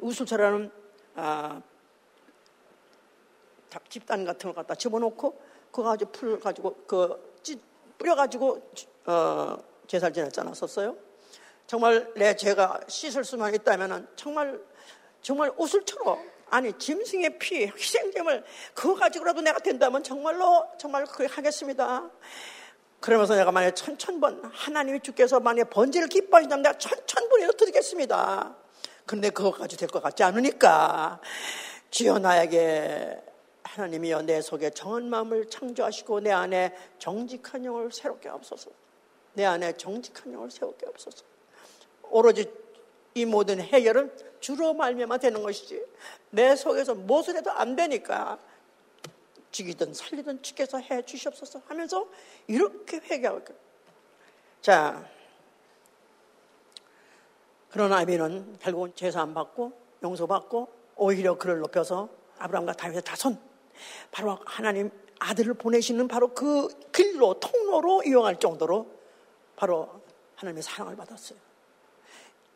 [0.00, 0.72] 우술처럼
[1.16, 1.60] 아,
[3.90, 7.60] 집단 같은 걸 갖다 집어넣고 그거 가지고 풀 가지고 그 찌,
[7.98, 8.70] 뿌려가지고
[9.06, 9.58] 어,
[9.88, 10.94] 제사를 지냈지 않았었어요?
[11.66, 14.60] 정말 내 죄가 씻을 수만 있다면은 정말
[15.20, 22.08] 정말 옷을처럼 아니 짐승의 피 희생됨을 그거 가지고라도 내가 된다면 정말로 정말 그렇게 하겠습니다.
[23.00, 28.56] 그러면서 내가 만약 천천번 하나님이 주께서 만약 번제를 기뻐하신다면 내가 천천번이라도 드리겠습니다.
[29.06, 31.20] 그거 가지고 될것 같지 않으니까
[31.90, 33.33] 주여 나에게
[33.74, 38.70] 하나님이여 내 속에 정한 마음을 창조하시고 내 안에 정직한 영을 새롭게 없어서.
[39.32, 41.24] 내 안에 정직한 영을 세우게 없어서.
[42.10, 42.50] 오로지
[43.14, 45.84] 이 모든 해결은 주로 말미암아 되는 것이지.
[46.30, 48.38] 내 속에서 무엇을 해도 안 되니까
[49.50, 52.08] 죽이든 살리든 주께서 해 주시옵소서 하면서
[52.48, 53.54] 이렇게 회개하고
[54.60, 55.08] 자
[57.70, 62.08] 그러나 아비는 결국은 제사 안 받고 용서받고 오히려 그를 높여서
[62.38, 63.53] 아브라함과 다윗의 자손
[64.10, 68.86] 바로 하나님 아들을 보내시는 바로 그 길로 통로로 이용할 정도로
[69.56, 70.02] 바로
[70.36, 71.38] 하나님의 사랑을 받았어요.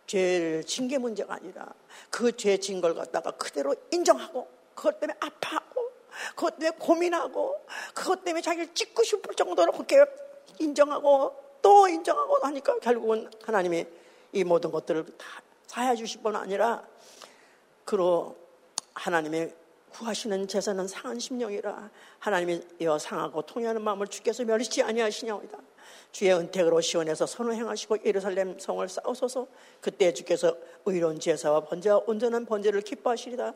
[0.07, 1.67] 죄를 진 게 문제가 아니라
[2.11, 5.91] 그 죄 진 걸 갖다가 그대로 인정하고 그것 때문에 아파하고
[6.35, 10.05] 그것 때문에 고민하고 그것 때문에 자기를 찍고 싶을 정도로 그렇게
[10.59, 13.87] 인정하고 또 인정하고 하니까 결국은 하나님이
[14.33, 15.27] 이 모든 것들을 다
[15.67, 16.87] 사해 주실 뿐 아니라
[17.85, 18.37] 그로
[18.95, 19.55] 하나님의
[19.99, 25.59] 구하시는 제사는 상한 심령이라 하나님이 여 상하고 통회하는 마음을 주께서 멸시지 아니하시냐오이다.
[26.13, 29.49] 주의 은택으로 시원해서 선을 행하시고 예루살렘 성을 쌓으소서
[29.81, 30.57] 그때 주께서
[30.87, 33.55] 의로운 제사와 번제와 온전한 번제를 기뻐하시리다.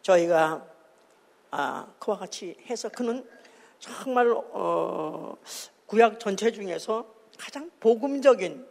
[0.00, 0.66] 저희가
[1.50, 3.28] 아, 그와 같이 해서 그는
[3.78, 5.36] 정말 어,
[5.84, 8.66] 구약 전체 중에서 가장 복음적인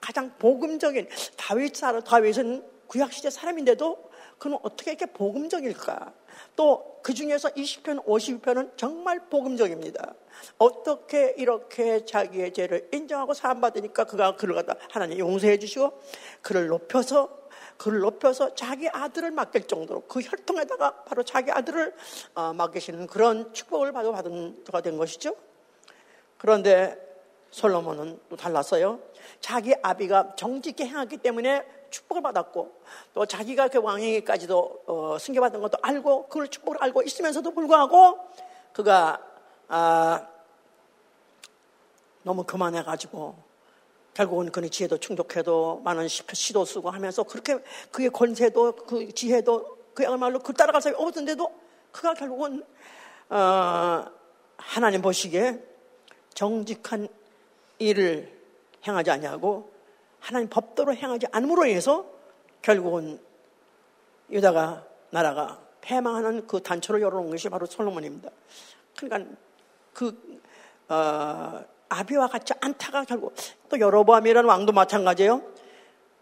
[0.00, 6.23] 가장 복음적인 다윗 사람 다윗은 구약 시대 사람인데도 그는 어떻게 이렇게 복음적일까?
[6.56, 10.14] 또 그 중에서 20편, 50편은 정말 복음적입니다.
[10.56, 16.00] 어떻게 이렇게 자기의 죄를 인정하고 사함받으니까 그가 그를 갖다 하나님 용서해 주시고
[16.40, 17.28] 그를 높여서
[17.76, 21.94] 그를 높여서 자기 아들을 맡길 정도로 그 혈통에다가 바로 자기 아들을
[22.36, 25.36] 어, 맡기시는 그런 축복을 받아 받은 자가 된 것이죠.
[26.38, 26.96] 그런데
[27.50, 28.98] 솔로몬은 또 달랐어요.
[29.40, 32.80] 자기 아비가 정직히 행하기 때문에 축복을 받았고
[33.14, 38.18] 또 자기가 그 왕에게까지도 어, 승계받은 것도 알고 그걸 축복을 알고 있으면서도 불구하고
[38.72, 39.20] 그가
[39.68, 40.26] 아,
[42.22, 43.36] 너무 그만해가지고
[44.12, 47.58] 결국은 그의 지혜도 충족해도 많은 시도 쓰고 하면서 그렇게
[47.90, 51.52] 그의 권세도 그 지혜도 그야말로 그 따라갈 사람이 없었는데도
[51.92, 52.64] 그가 결국은
[53.28, 54.04] 어,
[54.56, 55.62] 하나님 보시기에
[56.34, 57.08] 정직한
[57.78, 58.32] 일을
[58.86, 59.73] 행하지 아니하고
[60.24, 62.06] 하나님 법도로 행하지 않음으로 인해서
[62.62, 63.20] 결국은
[64.30, 68.30] 유다가 나라가 패망하는 그 단초를 열어놓은 것이 바로 솔로몬입니다.
[68.96, 69.30] 그러니까
[69.92, 70.40] 그
[70.88, 73.34] 어, 아비와 같이 않다가 결국
[73.68, 75.42] 또 여로보암이라는 왕도 마찬가지예요.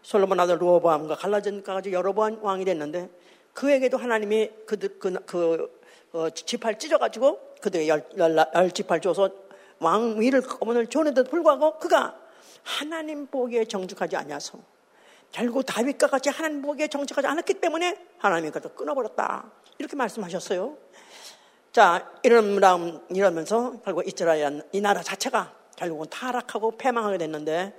[0.01, 3.09] 솔로몬 아들 루어보암과 갈라진까지 여로보암 왕이 됐는데
[3.53, 9.29] 그에게도 하나님이 그들 그, 그 어, 지팔 찢어가지고 그들의 열, 열, 열 지팔 줘서
[9.79, 12.21] 왕위를 거문을 줘는데도 불구하고 그가
[12.61, 14.59] 하나님 보기에 정직하지 않아서
[15.31, 19.51] 결국 다윗과 같이 하나님 보기에 정직하지 않았기 때문에 하나님이 그것을 끊어버렸다.
[19.79, 20.77] 이렇게 말씀하셨어요.
[21.71, 22.61] 자, 이런,
[23.09, 27.73] 이러면서 결국 이스라엘 이 나라 자체가 결국은 타락하고 패망하게 됐는데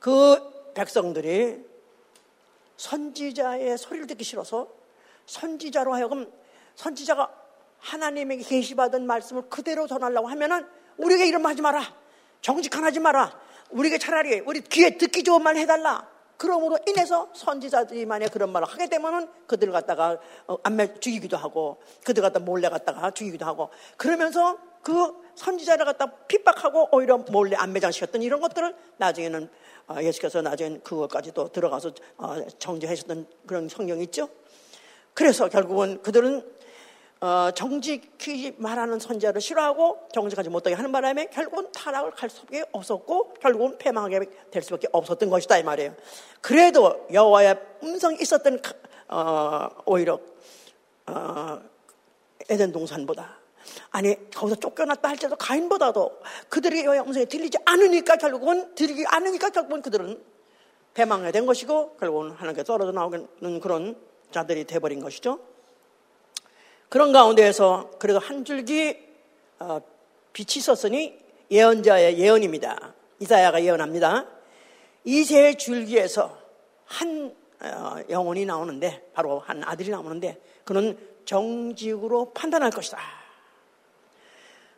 [0.00, 1.64] 그 백성들이
[2.76, 4.68] 선지자의 소리를 듣기 싫어서
[5.26, 6.30] 선지자로 하여금
[6.74, 7.32] 선지자가
[7.78, 11.82] 하나님에게 계시받은 말씀을 그대로 전하려고 하면은 우리에게 이런 말 하지 마라.
[12.40, 13.38] 정직한 하지 마라.
[13.70, 16.08] 우리에게 차라리 우리 귀에 듣기 좋은 말 해달라.
[16.36, 22.22] 그러므로 인해서 선지자들이 만약 그런 말을 하게 되면은 그들을 갖다가 어, 안매 죽이기도 하고 그들
[22.22, 28.74] 갖다 몰래 갖다가 죽이기도 하고 그러면서 그 선지자를 갖다 핍박하고 오히려 몰래 안매장시켰던 이런 것들을
[28.98, 29.48] 나중에는
[29.88, 34.28] 어, 예수께서 나중에 그것까지 도 들어가서 어, 정죄하셨던 그런 성경이 있죠.
[35.14, 36.55] 그래서 결국은 그들은
[37.20, 43.78] 어, 정직히 말하는 선자를 싫어하고 정직하지 못하게 하는 바람에 결국은 타락을 갈 수밖에 없었고 결국은
[43.78, 45.94] 패망하게 될 수밖에 없었던 것이다 이 말이에요.
[46.42, 48.60] 그래도 여호와의 음성이 있었던
[49.08, 50.20] 어, 오히려
[51.06, 51.60] 어,
[52.50, 53.38] 에덴 동산보다
[53.90, 60.22] 아니 거기서 쫓겨났다 할지라도 가인보다도 그들의 여호와의 음성이 들리지 않으니까 결국은 들리지 않으니까 결국은 그들은
[60.92, 63.96] 패망하게 된 것이고 결국은 하나님께 떨어져 나오는 그런
[64.30, 65.55] 자들이 돼버린 것이죠.
[66.88, 68.96] 그런 가운데에서 그래도 한 줄기
[69.58, 69.80] 어,
[70.32, 71.18] 빛이 있었으니
[71.50, 72.94] 예언자의 예언입니다.
[73.20, 74.26] 이사야가 예언합니다.
[75.04, 76.36] 이세 줄기에서
[76.84, 82.98] 한 어, 영혼이 나오는데 바로 한 아들이 나오는데 그는 정직으로 판단할 것이다.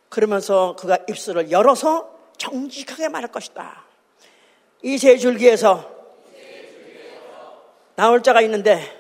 [0.09, 3.85] 그러면서 그가 입술을 열어서 정직하게 말할 것이다.
[4.83, 5.99] 이세 줄기에서
[7.97, 8.98] 나올 자가 있는데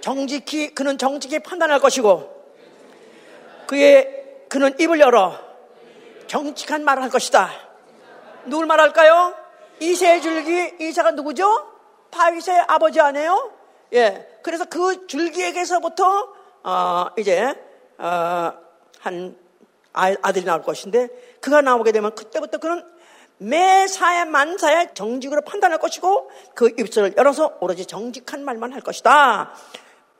[0.00, 2.44] 정직히 그는 정직히 판단할 것이고
[3.66, 5.38] 그의 그는 입을 열어
[6.26, 7.50] 정직한 말을 할 것이다.
[8.46, 9.34] 누굴 말할까요?
[9.80, 11.72] 이세 줄기 이사가 누구죠?
[12.10, 13.52] 다윗의 아버지 아니에요?
[13.94, 14.28] 예.
[14.42, 16.32] 그래서 그 줄기에게서부터
[16.62, 17.54] 어, 이제
[17.98, 18.52] 어,
[19.00, 19.40] 한
[19.92, 21.08] 아 들이 나올 것인데
[21.40, 22.84] 그가 나오게 되면 그때부터 그는
[23.38, 29.54] 매사에 만사에 정직으로 판단할 것이고 그 입술을 열어서 오로지 정직한 말만 할 것이다.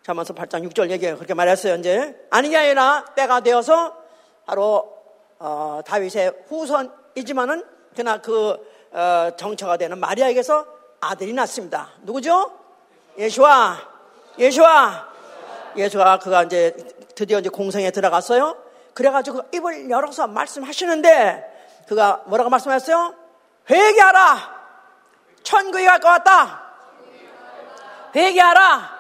[0.03, 1.77] 자만서 8장 6절 얘기에 그렇게 말했어요.
[1.77, 3.97] 이제 아니라 때가 되어서
[4.47, 4.97] 바로
[5.39, 8.57] 어, 다윗의 후손이지만은 그나 그
[8.93, 10.67] 어, 정처가 되는 마리아에게서
[11.01, 11.91] 아들이 났습니다.
[12.03, 12.51] 누구죠?
[13.19, 13.77] 예수와
[14.39, 15.09] 예수와
[15.77, 16.75] 예수가 그가 이제
[17.15, 18.57] 드디어 이제 공생에 들어갔어요.
[18.95, 23.15] 그래가지고 입을 열어서 말씀하시는데 그가 뭐라고 말씀하셨어요?
[23.69, 24.61] 회개하라.
[25.43, 26.63] 천국에 갈것 같다.
[28.15, 29.00] 회개하라.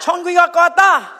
[0.00, 1.12] 것 같다.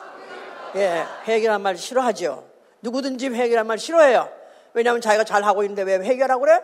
[0.75, 2.45] 예, 회개란 말 싫어하죠.
[2.81, 4.29] 누구든지 회개란 말 싫어해요.
[4.73, 6.59] 왜냐하면 자기가 잘하고 있는데 왜 회개하라고 그래?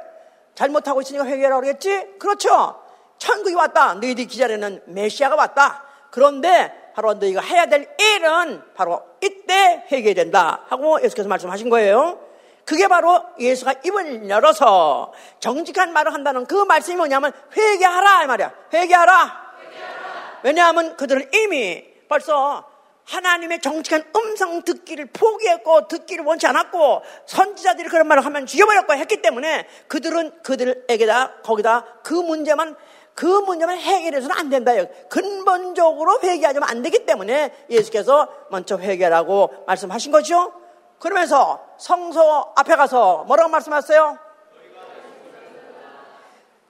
[0.53, 2.17] 잘못하고 있으니까 회개하라고 그랬지?
[2.19, 2.81] 그렇죠.
[3.17, 3.93] 천국이 왔다.
[3.93, 5.83] 너희들이 기다리는 메시아가 왔다.
[6.11, 10.65] 그런데 바로 너희가 해야 될 일은 바로 이때 회개된다.
[10.67, 12.19] 하고 예수께서 말씀하신 거예요.
[12.65, 18.53] 그게 바로 예수가 입을 열어서 정직한 말을 한다는 그 말씀이 뭐냐면 회개하라 이 말이야.
[18.73, 19.53] 회개하라.
[19.61, 20.39] 회개하라.
[20.43, 22.65] 왜냐하면 그들은 이미 벌써
[23.05, 29.65] 하나님의 정직한 음성 듣기를 포기했고 듣기를 원치 않았고 선지자들이 그런 말을 하면 죽여버렸고 했기 때문에
[29.87, 32.75] 그들은 그들에게다 거기다 그 문제만
[33.15, 34.87] 그 문제만 해결해서는 안 된다요.
[35.09, 40.51] 근본적으로 회개하자면 안 되기 때문에 예수께서 먼저 회개라고 말씀하신 거죠.
[40.99, 44.19] 그러면서 성소 앞에 가서 뭐라고 말씀하셨어요?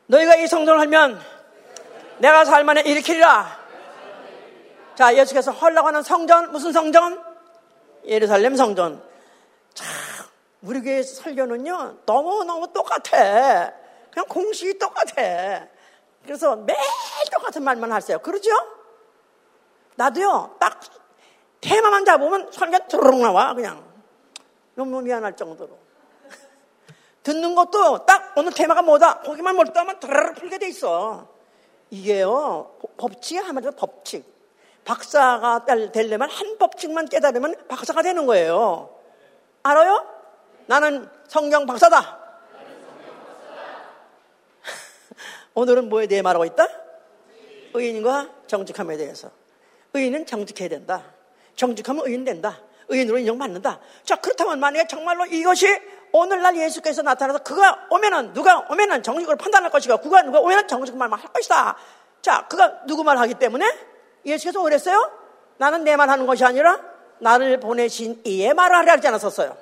[0.06, 1.20] 너희가 이 성전을 하면
[2.20, 3.61] 내가 살만에 일으키리라.
[4.96, 7.24] 자, 예수께서 헐라고 하는 성전, 무슨 성전?
[8.06, 9.02] 예루살렘 성전.
[9.74, 9.88] 참,
[10.62, 13.72] 우리 교회 설교는요, 너무너무 똑같아.
[14.12, 15.66] 그냥 공식이 똑같아.
[16.24, 16.80] 그래서 매일
[17.32, 18.20] 똑같은 말만 하세요.
[18.20, 18.52] 그러죠?
[19.96, 20.80] 나도요, 딱
[21.62, 23.90] 테마만 잡으면 설교 드르륵 나와, 그냥.
[24.76, 25.78] 너무 미안할 정도로.
[27.24, 29.22] 듣는 것도 딱 오늘 테마가 뭐다?
[29.22, 31.28] 거기만 몰두하면 드르륵 풀게 돼 있어.
[31.90, 34.41] 이게요, 법칙이 한마디로 법칙.
[34.86, 38.98] 박사가 되려면 한 법칙만 깨달으면 박사가 되는 거예요.
[39.64, 40.06] 알아요?
[40.66, 42.20] 나는 성경 박사다.
[45.54, 46.68] 오늘은 뭐에 대해 말하고 있다?
[47.74, 49.30] 의인과 정직함에 대해서.
[49.94, 51.04] 의인은 정직해야 된다.
[51.56, 52.60] 정직하면 의인 된다.
[52.90, 53.80] 의인으로 인정받는다.
[54.04, 55.68] 자, 그렇다면 만약에 정말로 이것이
[56.12, 61.20] 오늘날 예수께서 나타나서 그가 오면은, 누가 오면은 정직으로 판단할 것이고, 그가 누가 오면은 정직 말만
[61.20, 61.78] 할 것이다.
[62.22, 63.66] 자, 그가 누구 말 하기 때문에
[64.26, 65.12] 예수께서 그랬어요?
[65.58, 66.80] 나는 내 말 하는 것이 아니라
[67.20, 69.56] 나를 보내신 이의 말을 하려 하지 않았었어요.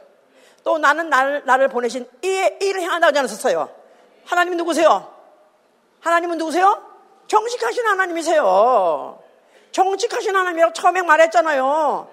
[0.64, 3.70] 또 나는 나를, 나를 보내신 이의 일을 향한다고 하지 않았었어요.
[4.26, 5.14] 하나님은 누구세요?
[6.02, 6.82] 하나님은 누구세요?
[7.28, 9.20] 정직하신 하나님이세요.
[9.72, 12.10] 정직하신 하나님이라고 처음에 말했잖아요.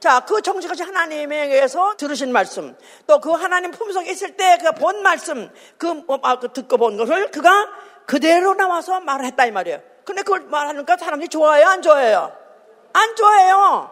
[0.00, 2.76] 자, 그 정직하신 하나님에게서 들으신 말씀,
[3.06, 6.96] 또 그 하나님 품속에 있을 때 그 본 말씀, 그, 어, 아, 그 듣고 본
[6.98, 7.68] 것을 그가
[8.06, 9.80] 그대로 나와서 말을 했다 이 말이에요.
[10.04, 11.66] 근데 그걸 말하니까 사람들이 좋아해요?
[11.66, 12.32] 안 좋아해요?
[12.92, 13.90] 안 좋아해요.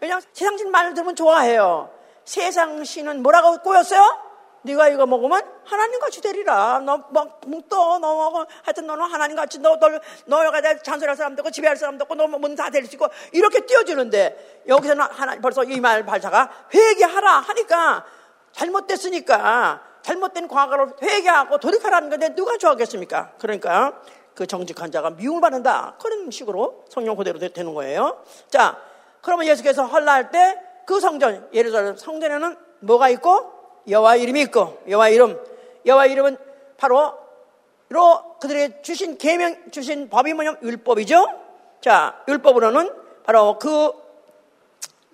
[0.00, 1.90] 왜냐면 세상신 말을 들으면 좋아해요.
[2.24, 4.26] 세상 신은 뭐라고 꼬였어요?
[4.62, 6.80] 네가 이거 먹으면 하나님 같이 되리라.
[6.80, 9.88] 너막 뭉떠, 너 하여튼 너는 하나님 같이 너, 너
[10.26, 15.62] 너가 잔소리할 사람도 없고 지배할 사람도 없고 너문 다될수 있고 이렇게 띄워주는데 여기서는 하나 벌써
[15.64, 18.04] 이말 발사가 회개하라 하니까
[18.52, 23.32] 잘못됐으니까 잘못된 과거를 회개하고 돌이켜라는 건데 누가 좋아하겠습니까?
[23.38, 24.00] 그러니까
[24.36, 25.96] 그 정직한 자가 미움을 받는다.
[26.00, 28.22] 그런 식으로 성령 그대로 되는 거예요.
[28.48, 28.78] 자,
[29.20, 33.52] 그러면 예수께서 헐라할 때 그 성전, 예루살렘 성전에는 뭐가 있고
[33.88, 35.38] 여호와 이름이 있고 여호와 이름,
[35.84, 36.38] 여호와 이름은
[36.78, 37.18] 바로
[37.88, 41.26] 로 그들에게 주신 계명 주신 법이 뭐냐면 율법이죠.
[41.80, 42.90] 자, 율법으로는
[43.24, 43.92] 바로 그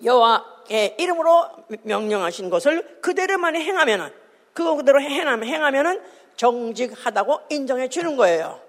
[0.03, 1.49] 여호와의 이름으로
[1.83, 4.11] 명령하신 것을 그대로만 행하면은
[4.53, 6.01] 그거 그대로 행하면 행하면은
[6.35, 8.59] 정직하다고 인정해 주는 거예요.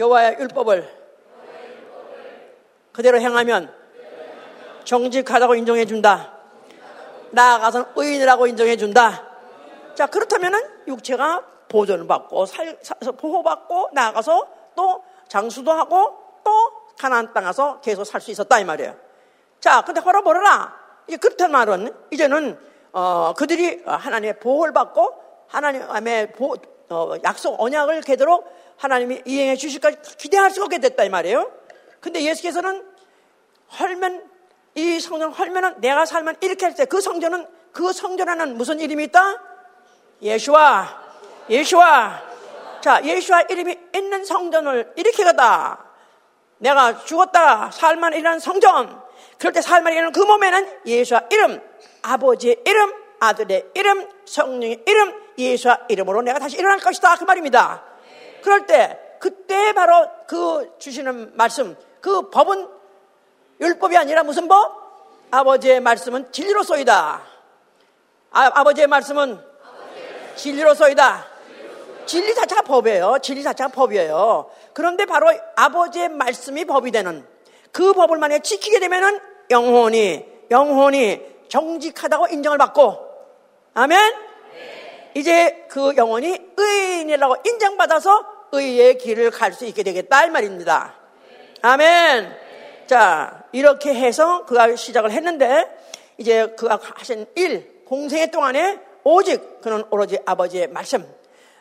[0.00, 0.88] 여호와의 율법을
[2.90, 3.70] 그대로 행하면
[4.84, 6.32] 정직하다고 인정해 준다.
[7.32, 9.22] 나아가서는 의인이라고 인정해 준다.
[9.94, 12.78] 자, 그렇다면은 육체가 보존을 받고 살,
[13.18, 16.50] 보호받고 나아가서 또 장수도 하고 또
[16.98, 18.96] 가나안 땅 가서 계속 살 수 있었다 이 말이에요.
[19.60, 20.80] 자, 근데 허러버려라.
[21.08, 22.58] 이제 그렇단 말은 이제는
[22.92, 25.14] 어, 그들이 하나님의 보호를 받고
[25.48, 26.56] 하나님의 보,
[26.88, 28.50] 어, 약속 언약을 되도록
[28.80, 31.52] 하나님이 이행해 주실까 기대할 수 없게 됐다 이 말이에요.
[32.00, 32.82] 근데 예수께서는
[33.78, 34.24] 헐면
[34.74, 39.38] 이 성전 헐면은 내가 살면 이렇게 할 때 그 성전은 그 성전에는 무슨 이름이 있다?
[40.22, 40.98] 예수와
[41.50, 42.22] 예수와.
[42.80, 44.94] 자 예수와 이름이 있는 성전을
[45.26, 45.84] 가다.
[46.56, 49.02] 내가 죽었다 살만 이라는 성전.
[49.38, 51.60] 그럴 때 살만 이라는 그 몸에는 예수와 이름
[52.00, 57.16] 아버지의 이름 아들의 이름 성령의 이름 예수와 이름으로 내가 다시 일어날 것이다.
[57.16, 57.89] 그 말입니다
[58.42, 62.68] 그럴 때 그때 바로 그 주시는 말씀 그 법은
[63.60, 64.80] 율법이 아니라 무슨 법?
[65.30, 67.22] 아버지의 말씀은 진리로소이다
[68.32, 69.40] 아, 버지의 말씀은
[70.36, 71.30] 진리로소이다
[72.06, 73.18] 진리 자체가 법이에요.
[73.22, 74.50] 진리 자체가 법이에요.
[74.72, 77.24] 그런데 바로 아버지의 말씀이 법이 되는
[77.70, 79.20] 그 법을 만약에 지키게 되면은
[79.50, 82.98] 영혼이, 영혼이 정직하다고 인정을 받고,
[83.74, 84.14] 아멘?
[85.14, 90.94] 이제 그 영혼이 의인이라고 인정받아서 의의 길을 갈 수 있게 되겠다, 이 말입니다.
[91.62, 92.36] 아멘.
[92.86, 95.66] 자, 이렇게 해서 그가 시작을 했는데,
[96.18, 101.06] 이제 그가 하신 일, 공생의 동안에 오직 그는 오로지 아버지의 말씀,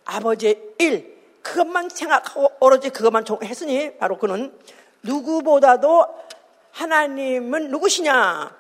[0.06, 4.54] 아버지의 일, 그것만 생각하고 오로지 그것만 했으니 바로 그는
[5.04, 6.06] 누구보다도
[6.72, 8.56] 하나님은 누구시냐?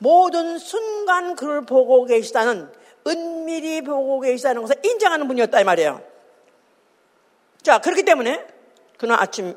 [0.00, 2.70] 모든 순간 그를 보고 계시다는
[3.06, 6.07] 은밀히 보고 계시다는 것을 인정하는 분이었다 이 말이에요.
[7.68, 8.46] 자, 그렇기 때문에
[8.96, 9.54] 그는 아침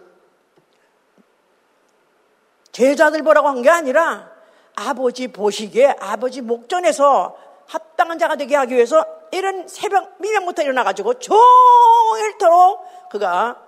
[2.73, 4.29] 제자들 보라고 한 게 아니라
[4.75, 7.37] 아버지 보시기에 아버지 목전에서
[7.67, 13.63] 합당한 자가 되게 하기 위해서 이런 새벽 미명부터 일어나가지고 종일토록 그가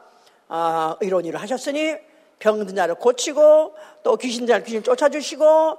[0.49, 1.95] 아, 이런 일을 하셨으니
[2.39, 5.77] 병든 자를 고치고 또 귀신 자를 귀신 쫓아주시고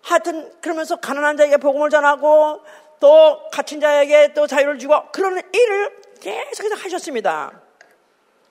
[0.00, 2.62] 하여튼 그러면서 가난한 자에게 복음을 전하고
[3.00, 7.61] 또 갇힌 자에게 또 자유를 주고 그런 일을 계속해서 하셨습니다.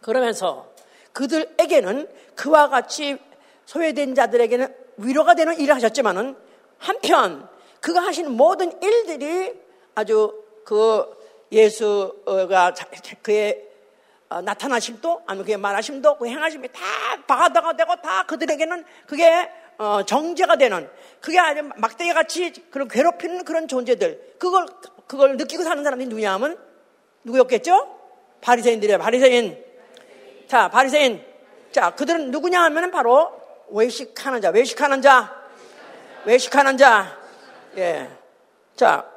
[0.02, 0.72] 그러면서
[1.14, 3.18] 그들에게는 그와 같이
[3.66, 6.36] 소외된 자들에게는 위로가 되는 일을 하셨지만은
[6.78, 7.48] 한편
[7.80, 9.54] 그가 하신 모든 일들이
[9.96, 11.06] 아주 그
[11.52, 12.74] 예수가
[13.22, 13.68] 그의
[14.30, 16.80] 어, 나타나심도 아니면 그의 말하심도 그 행하심이 다
[17.28, 20.90] 바가다가 되고 다 그들에게는 그게 어, 정제가 되는
[21.20, 24.68] 그게 아주 막대기 같이 그런 괴롭히는 그런 존재들 그걸
[25.08, 26.58] 그걸 느끼고 사는 사람이 누구냐 하면
[27.26, 27.98] 누구였겠죠?
[28.42, 28.98] 바리새인들이에요.
[29.00, 29.71] 바리새인.
[30.52, 31.24] 자, 바리새인.
[31.72, 33.32] 자, 그들은 누구냐 하면은 바로
[33.70, 35.34] 외식하는 자, 외식하는 자,
[36.26, 37.18] 외식하는 자.
[37.78, 38.10] 예.
[38.76, 39.10] 자,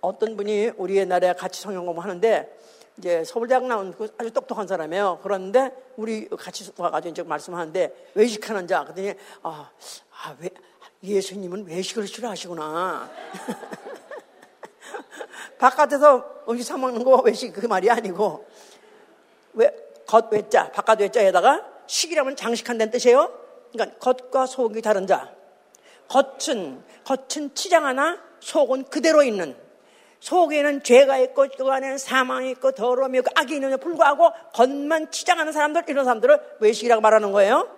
[0.00, 2.58] 어떤 분이 우리 옛날에 같이 성경 공부하는데
[2.96, 5.20] 이제 서울대학 나온 그 아주 똑똑한 사람이에요.
[5.22, 9.12] 그런데 우리 같이 와가지고 이제 말씀하는데 외식하는 자 그랬더니
[9.42, 9.70] 아,
[10.24, 10.48] 아 왜,
[11.02, 13.10] 예수님은 외식을 싫어하시구나.
[15.62, 18.46] 바깥에서 음식 사 먹는 거 외식 그 말이 아니고
[19.54, 23.32] 왜 겉 외자 바깥 외자에다가 식이라면 장식한다는 뜻이에요.
[23.72, 25.32] 그러니까 겉과 속이 다른 자.
[26.08, 29.56] 겉은 겉은 치장 하나, 속은 그대로 있는
[30.20, 35.84] 속에는 죄가 있고 그 안에는 사망이 있고 더러움이 있고 악이 있는데 불구하고 겉만 치장하는 사람들
[35.88, 37.68] 이런 사람들을 외식이라고 말하는 거예요.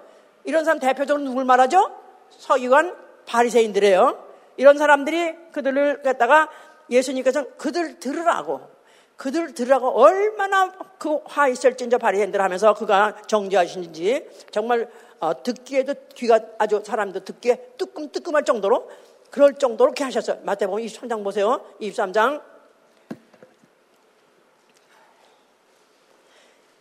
[0.43, 1.91] 이런 사람 대표적으로 누굴 말하죠?
[2.31, 4.25] 서기관 바리새인들이에요.
[4.57, 6.49] 이런 사람들이 그들을 갖다가
[6.91, 8.75] 예수님께서 그들 들으라고
[9.17, 17.25] 그들 들으라고 얼마나 그화 이제 바리새인들 하면서 그가 정죄하시는지 정말 어, 듣기에도 귀가 아주 사람도
[17.25, 18.91] 듣기에 뜨끔뜨끔할 정도로
[19.31, 20.41] 그럴 정도로 그렇게 하셨어요.
[20.43, 21.65] 마태복음 23장 보세요.
[21.81, 22.43] 23장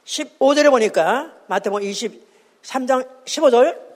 [0.05, 3.93] 15절에 보니까 마태복음 23장 15절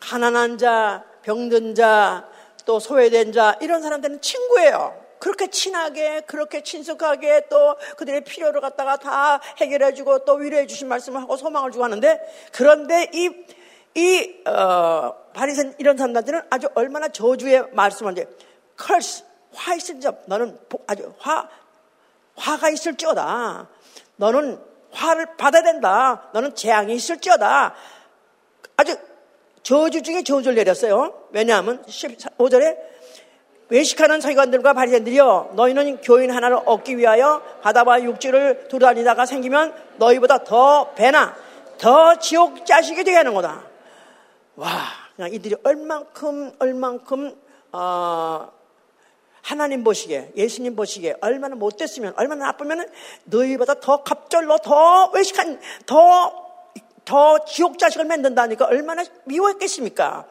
[0.00, 2.28] 가난한 자, 병든 자,
[2.64, 5.04] 또 소외된 자 이런 사람들은 친구예요.
[5.18, 11.36] 그렇게 친하게, 그렇게 친숙하게 또 그들의 필요를 갖다가 다 해결해주고 또 위로해 주신 말씀을 하고
[11.36, 12.20] 소망을 주고 하는데
[12.52, 13.30] 그런데 이,
[13.96, 18.30] 이, 어, 바리새인 이런 사람들은 아주 얼마나 저주의 말씀을 하는데
[18.80, 20.56] curse, 화 있을 점, 너는
[20.86, 21.48] 아주 화,
[22.36, 23.68] 화가 있을지어다.
[24.14, 24.60] 너는
[24.92, 26.30] 화를 받아야 된다.
[26.32, 27.74] 너는 재앙이 있을지어다.
[28.76, 28.96] 아주
[29.66, 31.12] 저주 중에 저주를 내렸어요.
[31.32, 32.76] 왜냐하면 15절에
[33.68, 41.34] 외식하는 서기관들과 바리새인들이여 너희는 교인 하나를 얻기 위하여 바다와 육지를 두루다니다가 생기면 너희보다 더 배나
[41.78, 43.64] 더 지옥 자식이 되게 하는 거다.
[44.54, 44.70] 와,
[45.16, 47.34] 그냥 이들이 얼만큼 얼만큼
[47.72, 48.48] 어,
[49.42, 52.88] 하나님 보시기에 예수님 보시기에 얼마나 못됐으면 얼마나 나쁘면
[53.24, 56.45] 너희보다 더 갑절로 더 외식한 더
[57.06, 60.26] 더 지옥 자식을 만든다니까 얼마나 미워했겠습니까?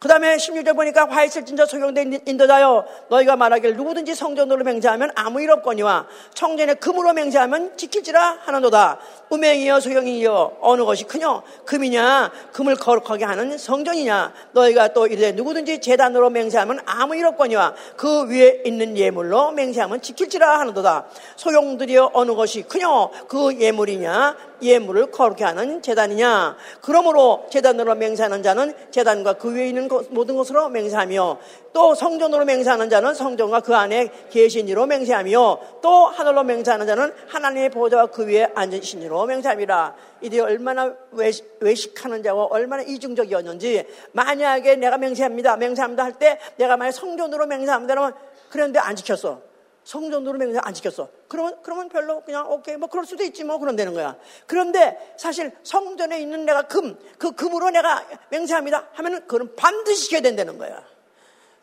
[0.00, 5.42] 그 다음에 16절 보니까 화 있을 진저 소경된 인도자여 너희가 말하길 누구든지 성전으로 맹세하면 아무
[5.42, 8.98] 일 없거니와 청전에 금으로 맹세하면 지킬지라 하는도다.
[9.30, 12.32] 음행이여 소경이여 어느 것이 크냐 금이냐?
[12.52, 14.32] 금을 거룩하게 하는 성전이냐?
[14.52, 20.60] 너희가 또 이르되 누구든지 재단으로 맹세하면 아무 일 없거니와 그 위에 있는 예물로 맹세하면 지킬지라
[20.60, 21.08] 하는도다.
[21.36, 22.88] 소경들이여 어느 것이 크냐
[23.28, 26.56] 그 예물이냐 예물을 거룩해 하는 재단이냐?
[26.80, 31.38] 그러므로 재단으로 맹세하는 자는 재단과 그 위에 있는 모든 것으로 맹세하며
[31.72, 37.70] 또 성전으로 맹세하는 자는 성전과 그 안에 계신 이로 맹세하며 또 하늘로 맹세하는 자는 하나님의
[37.70, 39.94] 보좌와 그 위에 앉으신 이로 맹세함이라.
[40.22, 46.92] 이들이 얼마나 외식, 하는 자고 얼마나 이중적이었는지 만약에 내가 맹세합니다 맹세합니다 할 때 내가 만약
[46.92, 48.14] 성전으로 맹세합니다 그러면
[48.50, 49.49] 그런데 안 지켰어
[49.84, 51.08] 성전으로 맹세 안 지켰어.
[51.28, 54.16] 그러면, 그러면 별로 그냥 오케이, 뭐 그럴 수도 있지 뭐 그럼 되는 거야.
[54.46, 60.58] 그런데 사실 성전에 있는 내가 금, 그 금으로 내가 맹세합니다 하면은 그건 반드시 지켜야 된다는
[60.58, 60.82] 거야.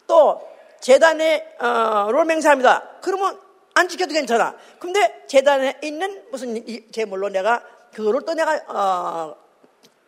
[0.07, 0.41] 또
[0.82, 2.99] 재단에, 어, 로 맹세합니다.
[3.01, 3.39] 그러면
[3.74, 4.55] 안 지켜도 괜찮아.
[4.80, 7.63] 근데 재단에 있는 무슨 제물로 내가
[7.93, 9.36] 그거를 또 내가, 어,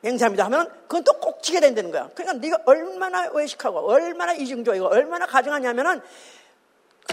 [0.01, 2.09] 맹세합니다 하면 그건 또 꼭 지켜야 된다는 거야.
[2.13, 6.01] 그러니까 네가 얼마나 외식하고 얼마나 이중적이고 얼마나 가정하냐면은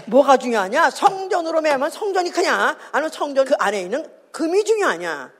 [0.05, 0.89] 뭐가 중요하냐?
[0.91, 2.77] 성전으로 매면 성전이 크냐?
[2.91, 5.31] 아니면 성전 그 안에 있는 금이 중요하냐?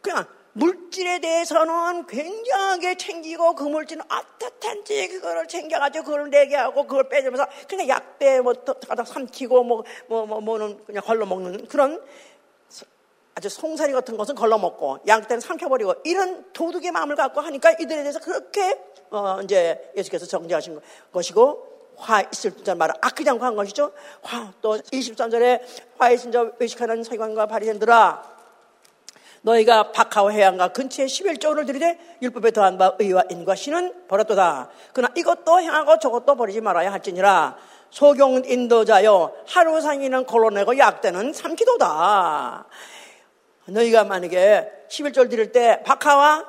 [0.00, 7.46] 그냥 물질에 대해서는 굉장하게 챙기고 그 물질은 어떻든지 그거를 챙겨가지고 그걸 내게 하고 그걸 빼주면서
[7.68, 12.02] 그냥 약대 뭐 갖다 삼키고 뭐, 뭐, 뭐, 뭐 는 그냥 걸러 먹는 그런
[13.34, 18.18] 아주 송사리 같은 것은 걸러 먹고 양떼는 삼켜버리고 이런 도둑의 마음을 갖고 하니까 이들에 대해서
[18.18, 20.80] 그렇게 어 이제 예수께서 정죄하신
[21.12, 23.92] 것이고 화 있을 줄 말을 아끼지 않고 한 것이죠.
[24.22, 25.60] 화, 또 23절에
[25.98, 28.36] 화에 신저 외식하는 서기관과 바리새인들아
[29.42, 34.70] 너희가 박하와 해안과 근처에 11조를 들이되 율법에 더한 바 의와 인과 신은 버렸도다.
[34.92, 37.56] 그러나 이것도 행하고 저것도 버리지 말아야 할지니라.
[37.90, 42.66] 소경 인도자여 하루 상이는 걸러내고 약대는 삼키도다.
[43.66, 46.44] 너희가 만약에 11절 드릴 때 박하와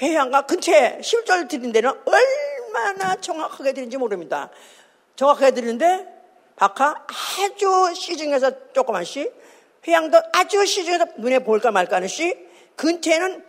[0.00, 2.41] 회양과 근처에 11절 드린 데는 얼
[2.72, 4.50] 얼마나 정확하게 드는지 모릅니다.
[5.16, 6.06] 정확하게 드리는데
[6.56, 6.94] 박하
[7.44, 9.32] 아주 시중에서 조그만씩
[9.86, 12.34] 회양도 아주 시중에서 눈에 보일까 말까 하는 씨
[12.76, 13.44] 근처에는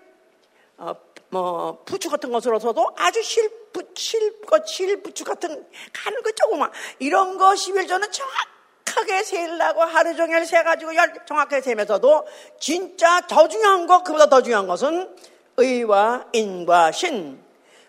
[0.78, 0.96] 어,
[1.30, 6.70] 뭐 부추 같은 것으로서도 아주 실부, 실것, 실부추 같은 가는 거 조그만
[7.00, 10.92] 이런 거 11조는 정확하게 세려고 하루 종일 세 가지고
[11.26, 12.28] 정확하게 세면서도
[12.60, 15.16] 진짜 더 중요한 거 그보다 더 중요한 것은
[15.58, 17.42] 의와 인과 신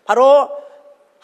[0.05, 0.64] 바로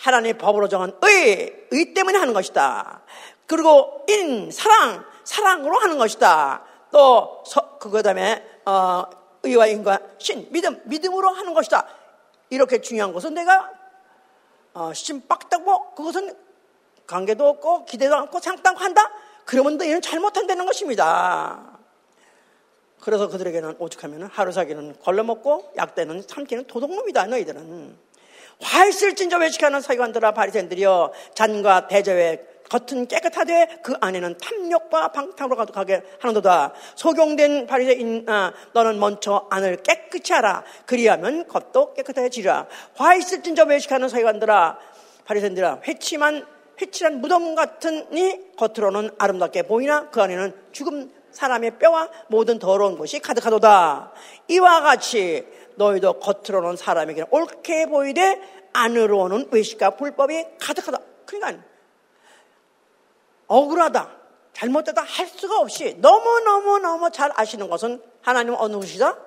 [0.01, 3.01] 하나님의 법으로 정한 의, 의 때문에 하는 것이다.
[3.45, 6.63] 그리고 인, 사랑, 사랑으로 하는 것이다.
[6.91, 7.43] 또,
[7.79, 9.03] 그 다음에, 어,
[9.43, 11.87] 의와 인과 신, 믿음, 믿음으로 하는 것이다.
[12.49, 13.69] 이렇게 중요한 것은 내가,
[14.73, 16.35] 어, 심빡다고 그것은
[17.05, 19.11] 관계도 없고 기대도 않고 않고 한다?
[19.45, 21.77] 그러면 너희는 잘못한다는 것입니다.
[23.01, 28.10] 그래서 그들에게는 오죽하면 하루 사기는 걸러먹고 약대는 삼키는 도둑놈이다, 너희들은.
[28.61, 36.73] 화있을진저 외식하는 서기관들아 바리새인들이여 잔과 대저에 겉은 깨끗하되 그 안에는 탐욕과 방탕으로 가득하게 하는도다.
[36.95, 40.63] 소경된 바리새인 아, 너는 먼저 안을 깨끗이 하라.
[40.85, 42.67] 그리하면 겉도 깨끗하게 지라.
[42.95, 44.79] 화 있을진저 외식하는 서기관들아
[45.25, 46.45] 바리새인들아 회치만
[46.81, 54.13] 회칠한 무덤 같으니 겉으로는 아름답게 보이나 그 안에는 죽음 사람의 뼈와 모든 더러운 것이 가득하도다.
[54.47, 55.45] 이와 같이
[55.75, 58.41] 너희도 겉으로는 사람에게 옳게 보이되
[58.73, 60.99] 안으로는 외식과 불법이 가득하다.
[61.25, 61.63] 그러니까
[63.47, 64.09] 억울하다.
[64.53, 69.17] 잘못되다 할 수가 없이 너무너무너무 잘 아시는 것은 하나님은 어느 분이시다?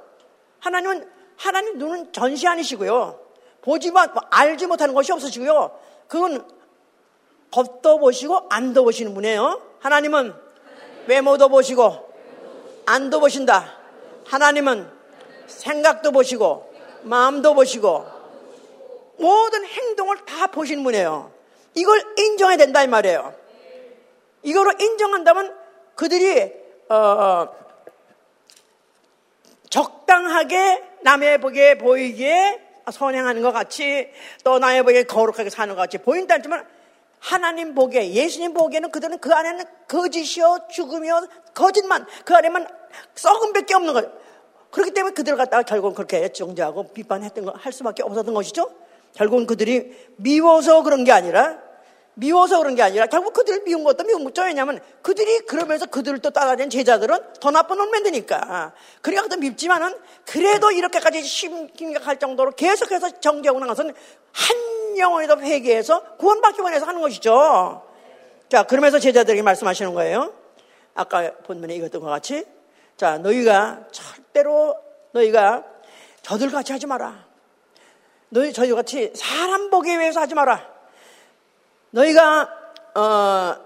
[0.61, 3.21] 하나님은 하나님 눈은 전시 아니시고요.
[3.63, 5.79] 보지만 알지 못하는 것이 없으시고요.
[6.09, 6.47] 그건
[7.51, 9.63] 겉도 보시고 안도 보시는 분이에요.
[9.81, 10.35] 하나님은
[11.07, 12.13] 외모도 보시고
[12.87, 13.77] 안도 보신다.
[14.27, 14.94] 하나님은
[15.47, 16.73] 생각도 보시고
[17.03, 18.07] 마음도 보시고
[19.19, 21.33] 모든 행동을 다 보시는 분이에요.
[21.75, 23.35] 이걸 인정해야 된다 이 말이에요.
[24.43, 25.57] 이거로 인정한다면
[25.95, 26.53] 그들이
[26.89, 27.49] 어,
[29.71, 32.61] 적당하게 남의 보기에 보이기에
[32.93, 34.11] 선행하는 것 같이
[34.45, 36.67] 또 남의 보기에 거룩하게 사는 것 같이 보인다 했지만
[37.19, 42.69] 하나님 보기에 예수님 보기에는 그들은 그 안에는 거짓이요 죽음이요 거짓만 그 안에만
[43.15, 44.13] 썩은 밖에 없는 거예요.
[44.75, 48.73] 그렇기 때문에 그들 갖다가 결국은 그렇게 정죄하고 비판했던 거할 수밖에 없었던 것이죠.
[49.15, 51.61] 결국은 그들이 미워서 그런 게 아니라
[52.15, 54.43] 미워서 그런 게 아니라 결국 그들을 미운 것도 미운 거죠.
[54.43, 58.73] 왜냐하면 그들이 그러면서 그들을 또 따라다니는 제자들은 더 나쁜 놈 만드니까.
[59.01, 59.97] 그러니까 더 밉지만은
[60.27, 63.95] 그래도 이렇게까지 심각할 정도로 계속해서 정죄하고 나가서는
[64.33, 67.87] 한 영혼에도 회개해서 구원받기 원해서 하는 것이죠.
[68.49, 70.35] 자, 그러면서 제자들에게 말씀하시는 거예요.
[70.95, 72.45] 아까 본문에 읽었던 것 같이.
[72.97, 73.87] 자, 너희가
[74.35, 74.77] 절대로
[75.13, 75.65] 너희가
[76.23, 77.25] 저들 같이 하지 마라.
[78.29, 80.69] 너희 저희 같이 사람 보기 위해서 하지 마라.
[81.91, 82.51] 너희가
[82.97, 83.57] 어,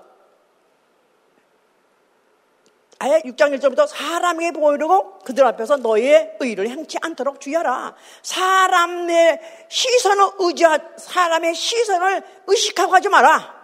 [2.99, 7.95] 아예 6장 1절부터 사람에게 보이려고 그들 앞에서 너희의 의를 행치 않도록 주의하라.
[8.23, 13.57] 사람의 시선을 의지하, 사람의 시선을 의식하고 하지 마라.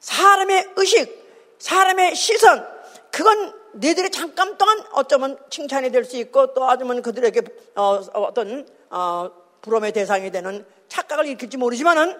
[0.00, 2.66] 사람의 의식, 사람의 시선,
[3.10, 7.42] 그건 너희들이 잠깐 동안 어쩌면 칭찬이 될 수 있고 또 아니면 그들에게
[7.76, 9.30] 어, 떤 어,
[9.62, 12.18] 부러움의 대상이 되는 착각을 일으킬지 모르지만은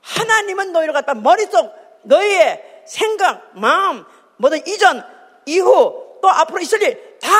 [0.00, 1.72] 하나님은 너희를 갖다 머릿속
[2.02, 4.04] 너희의 생각, 마음,
[4.38, 5.02] 뭐든 이전,
[5.46, 7.30] 이후 또 앞으로 있을 일 다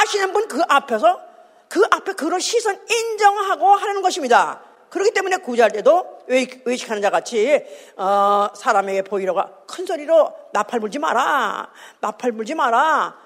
[0.00, 1.20] 아시는 분 그 앞에서
[1.68, 4.60] 그 앞에 그런 시선 인정하고 하는 것입니다.
[4.90, 7.64] 그렇기 때문에 구제할 때도 외식하는 자 같이
[7.96, 11.70] 어, 사람에게 보이려고 큰 소리로 나팔 불지 마라,
[12.00, 13.16] 나팔 불지 마라.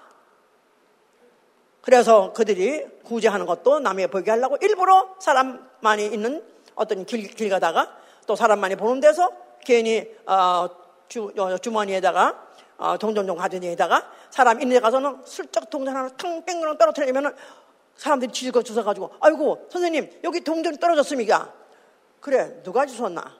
[1.81, 6.45] 그래서 그들이 구제하는 것도 남에게 보이게 하려고 일부러 사람 많이 있는
[6.75, 7.97] 어떤 길, 길 가다가
[8.27, 9.31] 또 사람 많이 보는 데서
[9.65, 10.69] 괜히 어,
[11.09, 12.47] 주, 어, 주머니에다가
[12.77, 17.35] 어, 동전 좀 가진 데에다가 사람 있는 데 가서는 슬쩍 동전 하나 탕 뺑그랑 떨어뜨리면은
[17.97, 21.53] 사람들이 지지고 주워가지고 아이고 선생님 여기 동전 떨어졌습니까?
[22.21, 23.37] 그래 누가 주웠나?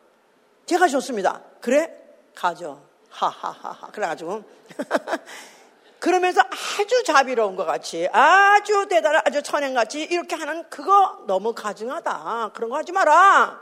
[0.67, 1.41] 제가 주웠습니다.
[1.61, 1.91] 그래
[2.35, 2.79] 가져
[3.11, 4.45] 하하하하 그래가지고
[5.99, 12.71] 그러면서 아주 자비로운 것 같이 아주 대단한 아주 천행같이 이렇게 하는 그거 너무 가증하다 그런
[12.71, 13.61] 거 하지 마라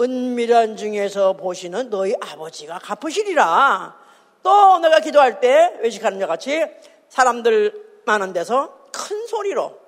[0.00, 3.94] 은밀한 중에서 보시는 너희 아버지가 갚으시리라.
[4.42, 6.64] 또 내가 기도할 때 외식하는 것 같이
[7.10, 9.78] 사람들 많은 데서 큰 소리로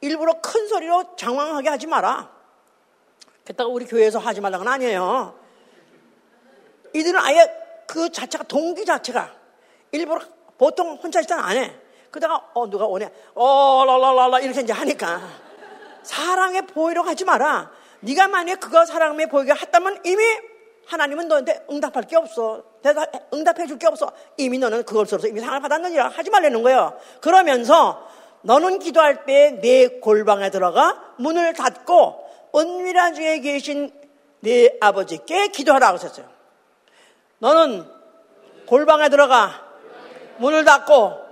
[0.00, 2.33] 일부러 큰 소리로 장황하게 하지 마라.
[3.44, 5.34] 그렇다고 우리 교회에서 하지 말라는 건 아니에요.
[6.94, 7.50] 이들은 아예
[7.86, 9.30] 그 자체가 동기 자체가
[9.92, 10.20] 일부러
[10.58, 11.74] 보통 혼자 때는 안 해.
[12.10, 13.10] 그러다가 어 누가 오네.
[13.34, 15.20] 어 랄랄랄라 이렇게 이제 하니까
[16.02, 17.70] 사랑에 보이려고 하지 마라.
[18.00, 20.22] 네가 만약에 그거 사랑에 보이게 했다면 이미
[20.86, 22.62] 하나님은 너한테 응답할 게 없어.
[22.82, 24.12] 대답, 응답해 줄 게 없어.
[24.36, 26.98] 이미 너는 그것으로서 이미 상을 받았느니라 하지 말라는 거예요.
[27.20, 28.06] 그러면서
[28.42, 32.23] 너는 기도할 때 내 골방에 들어가 문을 닫고
[32.54, 33.90] 은밀한 중에 계신
[34.40, 36.28] 네 아버지께 기도하라고 하셨어요.
[37.38, 37.84] 너는
[38.66, 39.64] 골방에 들어가
[40.38, 41.24] 문을 닫고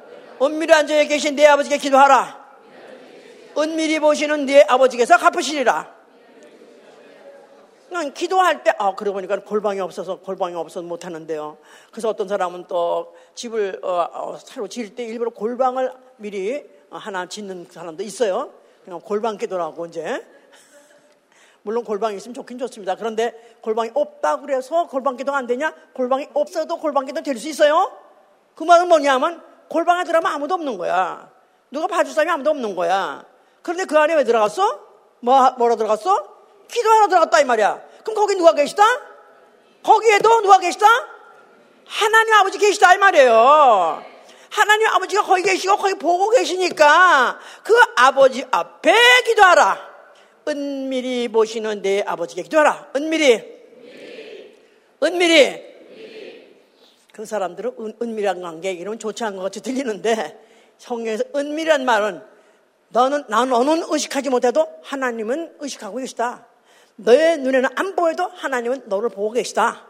[0.42, 2.42] 은밀한 중에 계신 네 아버지께 기도하라.
[3.58, 6.02] 은밀히 보시는 네 아버지께서 갚으시리라.
[7.88, 11.58] 그냥 기도할 때, 아, 그러고 보니까 골방이 없어서, 골방이 없어서 못하는데요.
[11.90, 17.66] 그래서 어떤 사람은 또 집을, 어, 어, 새로 지을 때 일부러 골방을 미리 하나 짓는
[17.70, 18.50] 사람도 있어요.
[18.82, 20.24] 그냥 골방 기도라고 이제.
[21.62, 22.96] 물론 골방이 있으면 좋긴 좋습니다.
[22.96, 25.72] 그런데 골방이 없다고 그래서 골방 기도가 안 되냐?
[25.94, 27.92] 골방이 없어도 골방 기도 될 수 있어요?
[28.54, 31.30] 그 말은 뭐냐면 골방에 들어가면 아무도 없는 거야.
[31.70, 33.24] 누가 봐줄 사람이 아무도 없는 거야.
[33.62, 34.80] 그런데 그 안에 왜 들어갔어?
[35.20, 36.28] 뭐, 뭐라 들어갔어?
[36.68, 37.80] 기도하러 들어갔다 이 말이야.
[38.02, 38.82] 그럼 거기 누가 계시다?
[39.82, 40.86] 거기에도 누가 계시다?
[41.86, 44.02] 하나님 아버지 계시다 이 말이에요.
[44.50, 48.94] 하나님 아버지가 거기 계시고 거기 보고 계시니까 그 아버지 앞에
[49.26, 49.91] 기도하라.
[50.48, 52.92] 은밀히 보시는 내 아버지께 기도하라.
[52.96, 53.42] 은밀히.
[55.02, 55.72] 은밀히.
[57.12, 60.38] 그 사람들은 은, 은밀한 관계 이러면 좋지 않은 것 같이 들리는데
[60.78, 62.22] 성경에서 은밀한 말은
[62.88, 66.46] 너는 나 너는 의식하지 못해도 하나님은 의식하고 계시다.
[66.96, 69.86] 너의 눈에는 안 보여도 하나님은 너를 보고 계시다.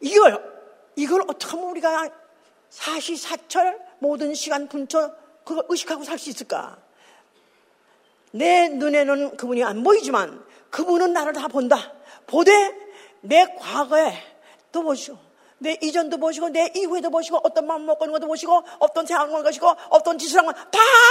[0.00, 0.42] 이걸,
[0.96, 2.10] 이걸 어떻게 하면 우리가
[2.68, 5.12] 사시사철 모든 시간 분초
[5.44, 6.78] 그걸 의식하고 살 수 있을까?
[8.32, 11.92] 내 눈에는 그분이 안 보이지만 그분은 나를 다 본다.
[12.26, 12.52] 보되
[13.22, 14.14] 내 과거에
[14.72, 15.18] 또 보시고
[15.58, 19.68] 내 이전도 보시고 내 이후에도 보시고 어떤 마음 먹고 있는 것도 보시고 어떤 생각하는 것이고
[19.90, 20.68] 어떤 짓을 한거다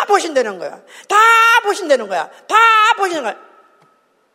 [0.07, 0.81] 보신다는 거야.
[1.07, 1.15] 다
[1.63, 2.29] 보신다는 거야.
[2.47, 2.55] 다
[2.97, 3.49] 보시는 거야.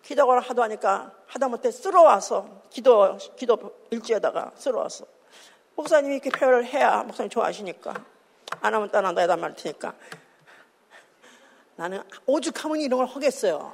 [0.03, 3.59] 기도를 하도 하니까 하다못해 쓸어와서 기도 기도
[3.91, 5.07] 일지에다가 쓸어와서
[5.75, 7.95] 목사님이 이렇게 표현을 해야 목사님 좋아하시니까
[8.61, 9.95] 안 하면 떠난다 해다 말 테니까
[11.77, 13.73] 나는 오죽하면 이런 걸 하겠어요.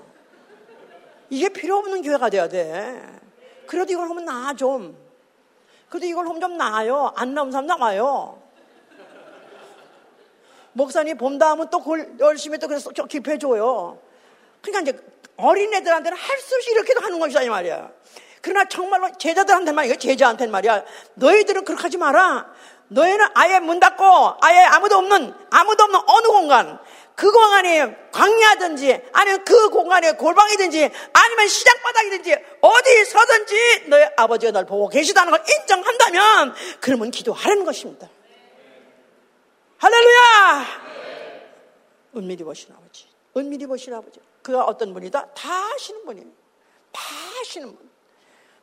[1.29, 3.01] 이게 필요 없는 교회가 돼야 돼.
[3.67, 4.97] 그래도 이걸 하면 나아 좀.
[5.89, 7.13] 그래도 이걸 하면 좀 나아요.
[7.17, 8.41] 안 나온 사람 나와요.
[10.73, 13.99] 목사님 본다 하면 또 그걸 열심히 또 그래서 기표해줘요.
[14.63, 15.05] 그러니까 이제
[15.37, 17.91] 어린애들한테는 할 수 없이 이렇게도 하는 것이다 이 말이야.
[18.43, 19.97] 그러나 정말로 제자들한테 말이야.
[19.97, 20.85] 제자한테 말이야.
[21.15, 22.51] 너희들은 그렇게 하지 마라.
[22.89, 24.05] 너희는 아예 문 닫고
[24.41, 26.79] 아예 아무도 없는 아무도 없는 어느 공간
[27.21, 27.81] 그 공간이
[28.13, 35.45] 광야든지 아니면 그 공간에 골방이든지 아니면 시장바닥이든지 어디 서든지 너희 아버지가 널 보고 계시다는 걸
[35.47, 38.09] 인정한다면 그러면 기도하라는 것입니다.
[39.77, 40.67] 할렐루야!
[42.17, 43.07] 은밀히 보시는 아버지.
[43.37, 44.19] 은밀히 보시는 아버지.
[44.41, 45.35] 그가 어떤 분이다?
[45.35, 46.27] 다 하시는 분이에요.
[46.91, 47.03] 다
[47.39, 47.91] 하시는 분.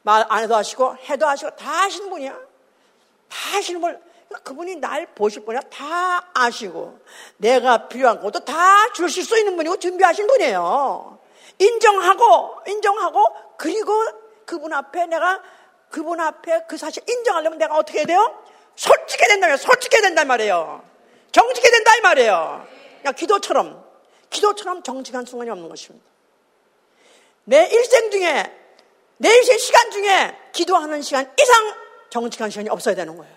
[0.02, 2.34] 말 안 해도 하시고 해도 하시고 다 하시는 분이야.
[2.34, 4.02] 다 하시는 분.
[4.44, 5.62] 그분이 날 보실 분이야.
[5.62, 7.00] 다 아시고
[7.38, 11.20] 내가 필요한 것도 다 주실 수 있는 분이고 준비하신 분이에요.
[11.60, 13.26] 인정하고 인정하고
[13.58, 13.94] 그리고
[14.46, 15.42] 그분 앞에 내가
[15.90, 18.44] 그분 앞에 그 사실 인정하려면 내가 어떻게 해야 돼요?
[18.76, 20.84] 솔직해야 된다면 솔직해야 된단 말이에요.
[21.32, 22.68] 정직해야 된다 이 말이에요.
[23.00, 23.86] 그러니까 기도처럼
[24.30, 26.06] 기도처럼 정직한 순간이 없는 것입니다.
[27.46, 28.44] 내 일생 중에
[29.18, 31.74] 내 일생 시간 중에 기도하는 시간 이상
[32.10, 33.37] 정직한 시간이 없어야 되는 거예요.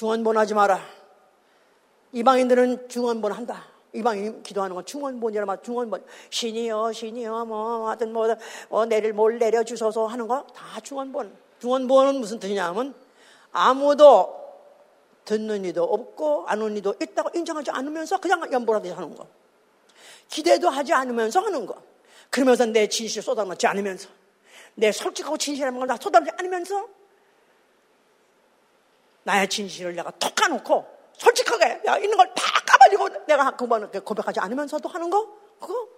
[0.00, 0.80] 중원본하지 마라.
[2.12, 3.66] 이방인들은 중원본 한다.
[3.92, 8.34] 이방인 기도하는 건 중원본이라 말 중원본 신이여 신이여 뭐 하여튼 뭐
[8.70, 11.36] 어, 내릴 뭘 내려 주소서 하는 거 다 중원본.
[11.60, 12.94] 중원본은 무슨 뜻이냐면
[13.52, 14.40] 아무도
[15.26, 19.26] 듣는 이도 없고 아는 이도 있다고 인정하지 않으면서 그냥 연보라듯이 하는 거.
[20.28, 21.76] 기대도 하지 않으면서 하는 거.
[22.30, 24.08] 그러면서 내 진실 쏟아놓지 않으면서
[24.76, 26.88] 내 솔직하고 진실한 걸다 쏟아놓지 않으면서
[29.24, 34.88] 나의 진실을 내가 톡 까놓고 솔직하게 내가 있는 걸 다 까발리고 내가 그번 고백하지 않으면서도
[34.88, 35.26] 하는 거
[35.60, 35.88] 그거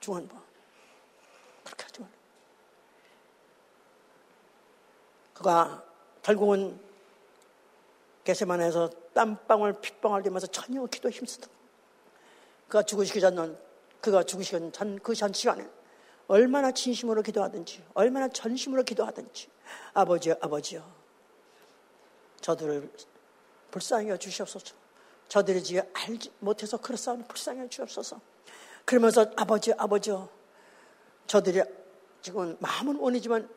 [0.00, 0.40] 중한 번
[1.64, 2.06] 그렇게 하지 마.
[5.34, 5.84] 그가
[6.22, 6.80] 결국은
[8.24, 11.48] 게세만에서 땀방울 핏방울 되면서 전혀 기도 힘쓰다.
[12.68, 13.58] 그가 죽으시기 전
[14.00, 15.68] 그가 죽으시기 전그전 시간에
[16.28, 19.48] 얼마나 진심으로 기도하든지 얼마나 전심으로 기도하든지
[19.94, 20.82] 아버지여, 아버지여.
[22.40, 22.90] 저들을
[23.70, 24.74] 불쌍히 여 주시옵소서.
[25.28, 28.20] 저들이 지금 알지 못해서 그렇사오니 불쌍히 여 주옵소서.
[28.84, 30.28] 그러면서 아버지, 아버지여.
[31.26, 31.62] 저들이
[32.22, 33.48] 지금 마음은 원이지만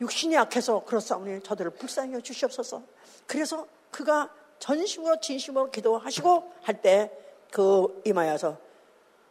[0.00, 2.82] 육신이 약해서 그렇사오니 저들을 불쌍히 여 주시옵소서.
[3.26, 8.58] 그래서 그가 전심으로 진심으로 기도하시고 할 때 그 이마에서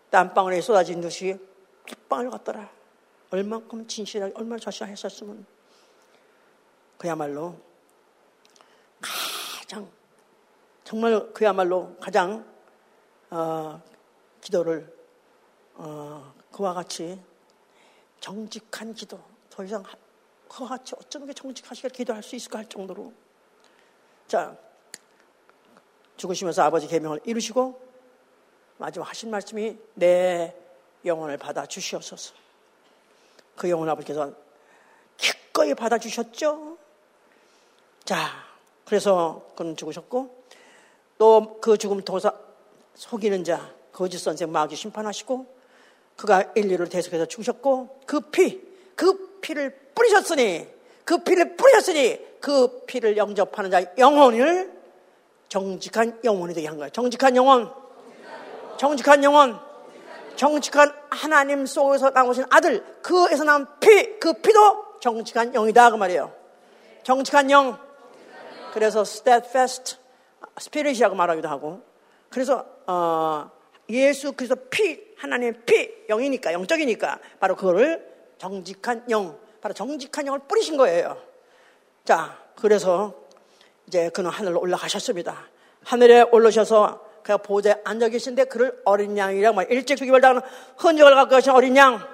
[0.09, 1.37] 땀방울이 쏟아진 듯이
[1.85, 2.69] 빗방울 같더라.
[3.31, 5.45] 얼만큼 진실하게 얼마나 자신하셨으면
[6.97, 7.55] 그야말로
[9.01, 9.89] 가장
[10.83, 12.45] 정말 그야말로 가장
[13.29, 13.81] 어,
[14.41, 14.93] 기도를
[15.73, 17.19] 어, 그와 같이
[18.19, 19.19] 정직한 기도
[19.49, 19.83] 더 이상
[20.47, 23.13] 그와 같이 어쩌면 정직하시게 기도할 수 있을까 할 정도로
[24.27, 24.57] 자
[26.17, 27.81] 죽으시면서 아버지 계명을 이루시고
[28.77, 30.55] 마지막 하신 말씀이 내
[31.05, 32.33] 영혼을 받아 주시옵소서.
[33.55, 34.33] 그 영혼 아버지께서
[35.17, 36.74] 기꺼이 받아 주셨죠.
[38.05, 38.29] 자,
[38.85, 40.45] 그래서 그는 죽으셨고
[41.17, 42.31] 또 그 죽음 통해서
[42.93, 45.45] 속이는 자, 거짓 선생 마귀 심판하시고
[46.15, 48.61] 그가 인류를 대속해서 죽으셨고 그 피,
[48.95, 50.67] 그 피를 뿌리셨으니
[51.03, 54.71] 그 피를 뿌리셨으니 그 피를 영접하는 자 영혼을
[55.49, 56.89] 정직한 영혼이 되게 한 거예요.
[56.91, 57.71] 정직한 영혼,
[58.77, 59.57] 정직한 영혼,
[60.35, 66.33] 정직한 하나님 속에서 나오신 아들, 그에서 나온 피, 그 피도 정직한 영이다 그 말이에요.
[67.03, 67.77] 정직한 영,
[68.75, 69.95] 그래서 steadfast
[70.59, 71.81] spirit이라고 말하기도 하고
[72.29, 73.49] 그래서 어,
[73.87, 78.05] 예수 그래서 피 하나님의 피 영이니까 영적이니까 바로 그거를
[78.37, 81.15] 정직한 영 바로 정직한 영을 뿌리신 거예요.
[82.03, 83.13] 자 그래서
[83.87, 85.47] 이제 그는 하늘로 올라가셨습니다.
[85.85, 90.41] 하늘에 올라셔서 그냥 보좌에 앉아 계신데 그를 어린 양이라고 말 일찍 죽임을 당하는
[90.75, 92.05] 흔적을 갖고 계신 어린 양.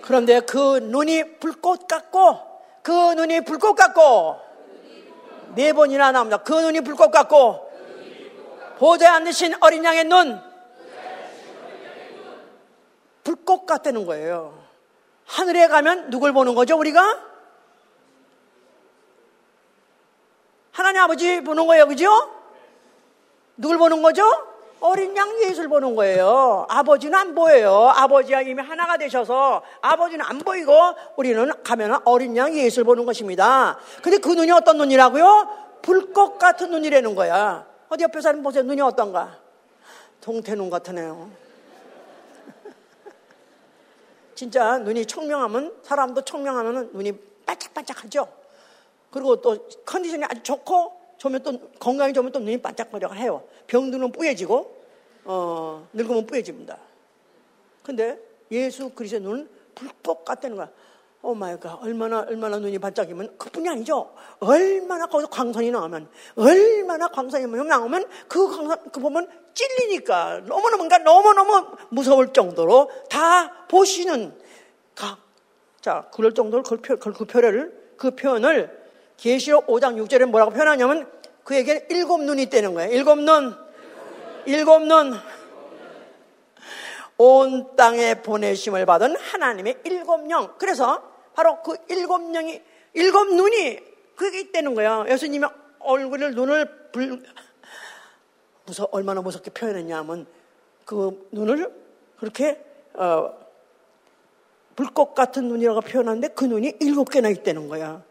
[0.00, 2.53] 그런데 그 눈이 불꽃 같고
[2.84, 4.38] 그 눈이 불꽃 같고
[5.54, 6.36] 네 번이나 나옵니다.
[6.36, 7.72] 그 눈이 불꽃 같고
[8.78, 10.38] 보좌에 앉으신 어린 양의 눈
[13.24, 14.62] 불꽃 같다는 거예요.
[15.24, 17.24] 하늘에 가면 누굴 보는 거죠, 우리가?
[20.70, 22.10] 하나님 아버지 보는 거예요, 그죠?
[23.56, 24.24] 누굴 보는 거죠?
[24.86, 26.66] 어린 양 예수를 보는 거예요.
[26.68, 27.90] 아버지는 안 보여요.
[27.94, 30.74] 아버지와 이미 하나가 되셔서 아버지는 안 보이고
[31.16, 33.78] 우리는 가면 어린 양 예수를 보는 것입니다.
[34.02, 35.78] 근데 그 눈이 어떤 눈이라고요?
[35.80, 37.66] 불꽃 같은 눈이라는 거야.
[37.88, 38.62] 어디 옆에 사람 보세요.
[38.62, 39.38] 눈이 어떤가?
[40.20, 41.30] 동태눈 같으네요.
[44.36, 47.12] 진짜 눈이 청명하면 사람도 청명하면 눈이
[47.46, 48.28] 반짝반짝하죠.
[49.10, 53.44] 그리고 또 컨디션이 아주 좋고 좋으면 또 건강이 좋으면 또 눈이 반짝반짝 해요.
[53.66, 54.73] 병드는 뿌얘지고
[55.24, 56.78] 어, 늙으면 뿌얘집니다.
[57.82, 58.18] 근데
[58.50, 60.70] 예수 그리스도의 눈은 불꽃 같다는 거야.
[61.22, 61.82] oh my God.
[61.82, 64.12] 얼마나 얼마나 눈이 반짝이면 그뿐이 아니죠.
[64.40, 71.76] 얼마나 거기서 광선이 나오면 얼마나 광선이 나오면 그 광선 그 보면 찔리니까 너무너무 그러니까 너무너무
[71.88, 74.38] 무서울 정도로 다 보시는
[74.94, 75.18] 각.
[75.80, 78.84] 자, 그럴 정도로 그, 표, 그 표현을 그 표현을
[79.16, 81.10] 계시록 5장 6절에 뭐라고 표현하냐면
[81.42, 82.92] 그에게 일곱 눈이 있다는 거예요.
[82.92, 83.63] 일곱 눈.
[84.46, 85.14] 일곱 눈.
[87.16, 90.54] 온 땅에 보내심을 받은 하나님의 일곱 영.
[90.58, 91.02] 그래서
[91.34, 92.60] 바로 그 일곱 명이,
[92.94, 93.78] 일곱 눈이
[94.16, 95.04] 그게 있다는 거예요.
[95.08, 95.46] 예수님이
[95.78, 97.22] 얼굴을, 눈을 불,
[98.66, 100.26] 무서, 얼마나 무섭게 표현했냐 하면
[100.84, 101.72] 그 눈을
[102.18, 102.64] 그렇게,
[102.94, 103.32] 어,
[104.76, 108.02] 불꽃 같은 눈이라고 표현하는데 그 눈이 일곱 개나 있다는 거야.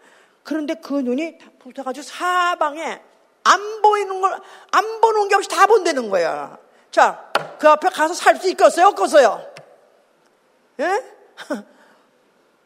[0.44, 3.02] 그런데 그 눈이 붙어가지고 사방에
[3.44, 4.40] 안 보이는 걸,
[4.72, 6.58] 안 보는 게 없이 다 본다는 거야.
[6.92, 8.88] 자, 그 앞에 가서 살 수 있겠어요?
[8.88, 9.42] 없겠어요?
[10.80, 11.04] 예?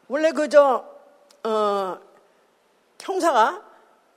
[0.07, 0.85] 원래 그, 저,
[1.43, 1.97] 어,
[2.99, 3.63] 형사가,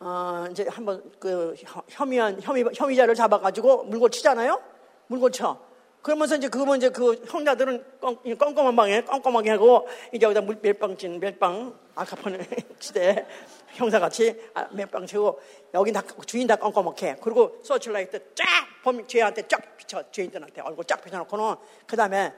[0.00, 1.54] 어, 이제 한번 그
[1.88, 4.60] 혐의한, 혐의, 혐의자를 잡아가지고 물고 치잖아요?
[5.06, 5.58] 물고 쳐.
[6.02, 10.96] 그러면서 이제 그러면 이제 그 형사들은 껌 껌한 방에 껌껌하게 하고 이제 여기다 물 멜빵
[11.20, 12.48] 멜빵 아카폰네
[12.78, 13.26] 시대
[13.72, 15.40] 형사같이 아, 멜빵 치고
[15.74, 17.16] 여기 다 주인 다 껌껌하게.
[17.22, 18.44] 그리고 서출라이트 쫙
[18.82, 21.56] 범 죄한테 쫙 비춰 죄인들한테 얼굴 쫙 비춰놓고는
[21.86, 22.32] 그 다음에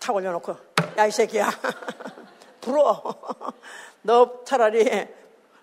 [0.00, 0.56] 탁 올려놓고
[0.96, 1.50] 야 이 새끼야.
[2.62, 3.02] 불어
[4.02, 5.06] 너 차라리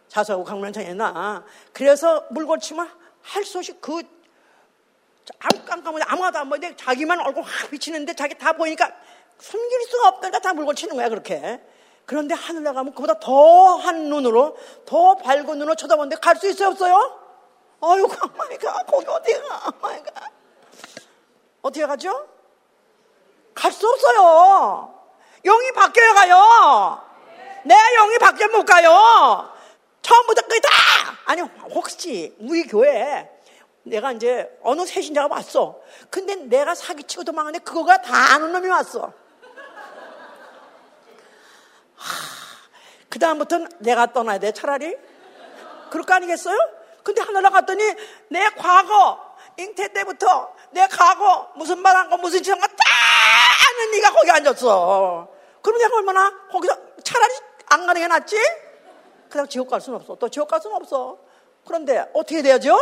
[0.08, 1.44] 자수하고 강면창에 나?
[1.74, 2.88] 그래서 물고 치면
[3.22, 4.02] 할 수 없이 그
[5.40, 8.92] 아무 깜깜한데 아무것도 안 보이는데 자기만 얼굴 확 비치는데 자기 다 보이니까
[9.40, 11.60] 숨길 수가 없다니까 다 물고 치는 거야 그렇게
[12.06, 17.20] 그런데 하늘 나가면 그보다 더 한 눈으로 더 밝은 눈으로 쳐다보는데 갈 수 있어요 없어요?
[17.82, 20.12] 아유 마이가 거기 어디가 마이가
[21.62, 22.28] 어떻게 가죠?
[23.54, 24.94] 갈 수 없어요
[25.44, 27.02] 영이 바뀌어 가요
[27.66, 29.50] 내 영이 바뀌어 못 가요
[30.02, 30.70] 처음부터 끝이 다
[31.26, 33.30] 아니 혹시 우리 교회
[33.84, 35.80] 내가 이제 어느 새신자가 왔어.
[36.10, 39.14] 근데 내가 사기치고 도망갔는데 그거가 다 아는 놈이 왔어.
[43.10, 44.96] 그 다음부터는 내가 떠나야 돼, 차라리.
[45.90, 46.58] 그럴 거 아니겠어요?
[47.04, 47.84] 근데 하늘나 갔더니
[48.30, 49.20] 내 과거,
[49.58, 52.76] 잉태 때부터 내 과거, 무슨 말 한 거, 무슨 짓 한 거 다
[53.78, 55.28] 아는 네가 거기 앉았어.
[55.62, 57.34] 그럼 내가 얼마나 거기서 차라리
[57.68, 58.38] 안 가는 게 낫지?
[59.30, 60.16] 그냥 지옥 갈 수는 없어.
[60.16, 61.18] 또 지옥 갈 수는 없어.
[61.66, 62.78] 그런데 어떻게 돼야죠?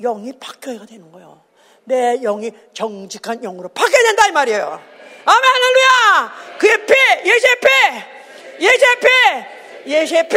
[0.00, 1.42] 영이 바뀌어야 되는 거예요.
[1.84, 4.64] 내 영이 정직한 영으로 바뀌어야 된다 이 말이에요.
[5.24, 6.58] 아멘 할렐루야.
[6.58, 6.94] 그의 피,
[7.28, 7.68] 예수의 피,
[8.62, 10.36] 예수의 피, 예수의 피,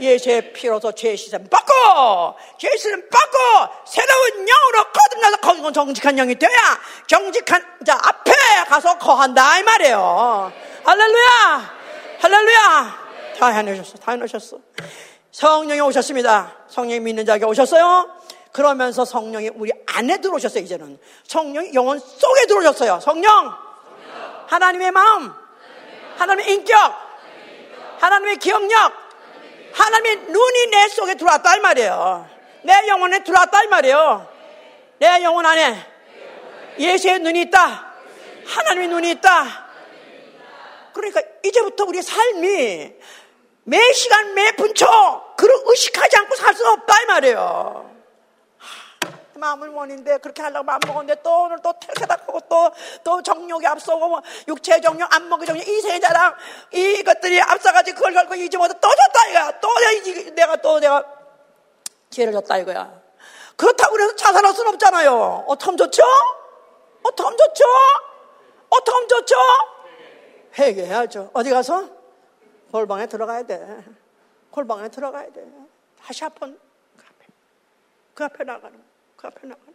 [0.00, 3.38] 예수의 피로서 죄 씻음 받고 죄 씻음 받고
[3.86, 8.32] 새로운 영으로 거듭나서 정직한 영이 되어야 정직한 자 앞에
[8.68, 10.52] 가서 거한다 이 말이에요.
[10.84, 11.74] 할렐루야,
[12.20, 13.02] 할렐루야.
[13.38, 14.56] 다 해놓으셨어, 다 해놓으셨어.
[15.30, 16.56] 성령이 오셨습니다.
[16.68, 18.10] 성령이 믿는 자에게 오셨어요.
[18.52, 20.98] 그러면서 성령이 우리 안에 들어오셨어요, 이제는.
[21.26, 23.00] 성령이 영혼 속에 들어오셨어요.
[23.00, 23.54] 성령!
[24.46, 25.32] 하나님의 마음,
[26.18, 26.76] 하나님의 인격,
[28.02, 28.92] 하나님의 기억력,
[29.74, 32.28] 하나님의 눈이 내 속에 들어왔다, 이 말이에요.
[32.62, 34.28] 내 영혼에 들어왔다, 이 말이에요.
[34.98, 35.86] 내 영혼 안에
[36.80, 37.92] 예수의 눈이 있다.
[38.44, 39.66] 하나님의 눈이 있다.
[40.92, 42.92] 그러니까 이제부터 우리 삶이
[43.64, 44.84] 매 시간 매 분초
[45.36, 47.91] 그런 의식하지 않고 살수 없다 이 말이에요.
[49.42, 52.70] 마음을 원인데 그렇게 하려고 마음 먹었는데 또 오늘 또 택하다고 또,
[53.02, 56.34] 또 정욕이 앞서고 뭐 육체 정욕, 안먹이 정욕, 이생의 자랑
[56.70, 59.60] 이것들이 앞서가지고 그걸 걸고 잊어먹어서 또 줬다 이거야.
[59.60, 59.68] 또
[60.34, 61.04] 내가 또 내가
[62.10, 63.02] 죄를 졌다 이거야.
[63.56, 65.44] 그렇다고 해서 자살할 수는 없잖아요.
[65.48, 66.02] 어 텀 좋죠?
[67.02, 67.64] 어 텀 좋죠?
[68.70, 69.36] 어 텀 좋죠?
[70.58, 71.30] 회개해야죠.
[71.32, 71.88] 어디 가서?
[72.70, 73.84] 골방에 들어가야 돼.
[74.50, 75.44] 골방에 들어가야 돼.
[76.00, 76.58] 다시 한번
[76.96, 77.26] 그 앞에,
[78.14, 78.82] 그 앞에 나가는,
[79.22, 79.74] 그 앞에 나가는.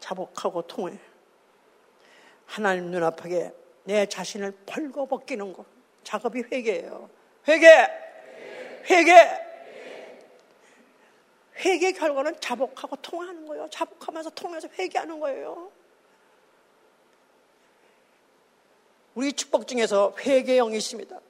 [0.00, 0.98] 자복하고 통해.
[2.46, 3.52] 하나님 눈앞에
[3.84, 5.66] 내 자신을 벌거벗기는 것.
[6.02, 7.10] 작업이 회개예요.
[7.46, 7.66] 회개!
[8.88, 9.46] 회개!
[11.56, 13.68] 회개 결과는 자복하고 통하는 거예요.
[13.68, 15.70] 자복하면서 통해서 회개하는 거예요.
[19.14, 21.20] 우리 축복 중에서 회개형이 있습니다.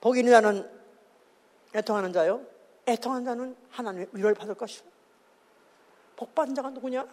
[0.00, 0.77] 복 있는 자는
[1.74, 2.40] 애통하는 자요.
[2.86, 4.86] 애통하는 자는 하나님의 위로를 받을 것이고
[6.16, 7.06] 복 받은 자가 누구냐?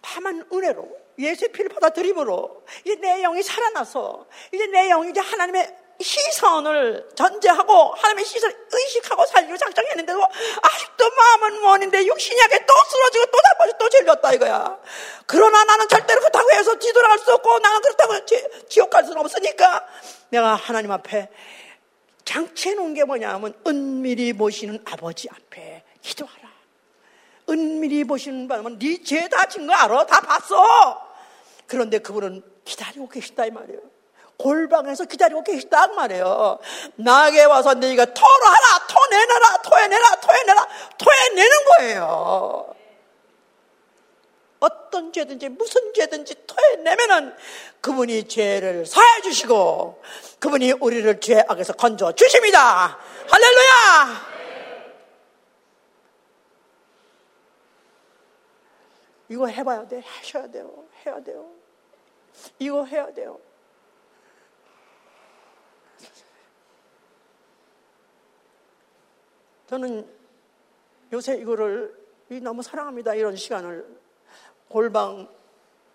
[0.00, 7.10] 다만 은혜로 예수의 피를 받아들임으로 이제 내 영이 살아나서 이제 내 영이 이제 하나님의 시선을
[7.14, 13.78] 전제하고 하나님의 시선을 의식하고 살기로 작정했는데도 아직도 마음은 원인데 육신이 하게 또 쓰러지고 또 나빠지고
[13.78, 14.78] 또 질렸다 이거야.
[15.26, 19.86] 그러나 나는 절대로 그렇다고 해서 뒤돌아갈 수 없고 나는 그렇다고 지, 지옥 갈 수는 없으니까
[20.30, 21.28] 내가 하나님 앞에
[22.36, 26.50] 장치해 놓은 게 뭐냐 하면 은밀히 보시는 아버지 앞에 기도하라.
[27.50, 30.06] 은밀히 보시는 바람은 네 죄 다 진 거 알아?
[30.06, 30.98] 다 봤어.
[31.66, 33.80] 그런데 그분은 기다리고 계신다 이 말이에요.
[34.38, 36.58] 골방에서 기다리고 계시단 말이에요.
[36.96, 40.68] 나에게 와서 네가 토하라, 토내놔라, 토해내라, 토해내라,
[40.98, 42.74] 토해내는 거예요.
[44.62, 47.34] 어떤 죄든지 무슨 죄든지 토해내면은
[47.80, 50.00] 그분이 죄를 사해 주시고
[50.38, 52.96] 그분이 우리를 죄 악에서 건져 주십니다.
[53.28, 54.32] 할렐루야!
[59.30, 60.00] 이거 해봐야 돼.
[60.04, 60.84] 하셔야 돼요.
[61.04, 61.50] 해야 돼요.
[62.60, 63.40] 이거 해야 돼요.
[69.66, 70.08] 저는
[71.12, 72.00] 요새 이거를
[72.42, 73.14] 너무 사랑합니다.
[73.14, 74.01] 이런 시간을
[74.72, 75.28] 골방.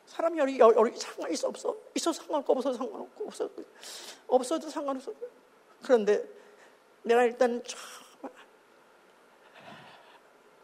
[0.05, 1.75] 사람이 여기, 여기 상관 있어 없어?
[1.95, 3.49] 있어 상관없고 없어도 상관없고 없어
[4.28, 5.11] 없어도 상관없어.
[5.84, 6.23] 그런데
[7.03, 7.61] 내가 일단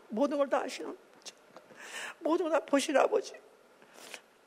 [0.09, 0.95] 모든 걸 다 아시는
[2.19, 3.33] 모든 걸 다 보시는 아버지?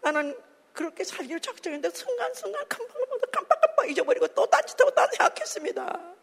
[0.00, 0.38] 나는
[0.72, 6.14] 그렇게 살기를 작정했는데 순간순간 깜빡깜빡 깜빡깜빡 잊어버리고 또 딴짓하고 딴 생각했습니다.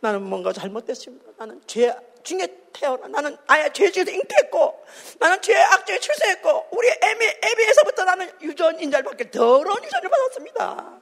[0.00, 1.32] 나는 뭔가 잘못됐습니다.
[1.36, 3.08] 나는 죄 중에 태어나.
[3.08, 4.84] 나는 아예 죄 중에서 잉태했고,
[5.18, 11.00] 나는 죄 악죄에 출세했고, 우리 애비, 애비에서부터 나는 유전 인자를 받게 더러운 유전을 받았습니다.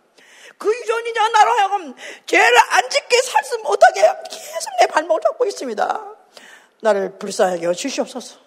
[0.59, 1.95] 그 유전 인자가 나로 하여금
[2.27, 6.17] 죄를 안 짓게 살수 못하게 계속 내 발목을 잡고 있습니다.
[6.83, 8.39] 나를 불쌍하게 여 주시옵소서.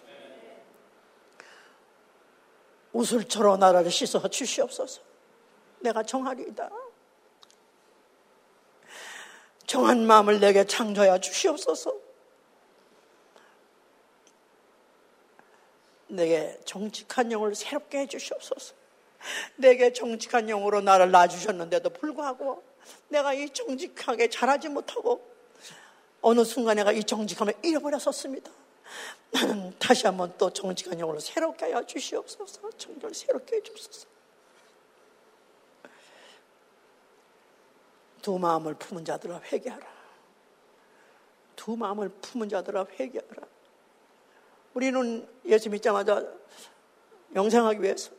[2.94, 5.02] 우술처럼 나라를 씻어 주시옵소서.
[5.80, 6.70] 내가 정하리이다.
[9.66, 12.03] 정한 마음을 내게 창조하여 주시옵소서.
[16.16, 18.76] 내게 정직한 영을 새롭게 해 주시옵소서.
[19.56, 22.64] 내게 정직한 영으로 나를 놔주셨는데도 불구하고
[23.10, 25.26] 내가 이 정직하게 자라지 못하고
[26.22, 28.52] 어느 순간 내가 이 정직함을 잃어버렸었습니다.
[29.32, 32.70] 나는 다시 한번 또 정직한 영으로 새롭게 하여 주시옵소서.
[32.78, 34.08] 정직을 새롭게 해 주옵소서.
[38.22, 39.86] 두 마음을 품은 자들아 회개하라.
[41.56, 43.53] 두 마음을 품은 자들아 회개하라.
[44.74, 46.24] 우리는 예수 믿자마자
[47.36, 48.12] 영생하기 위해서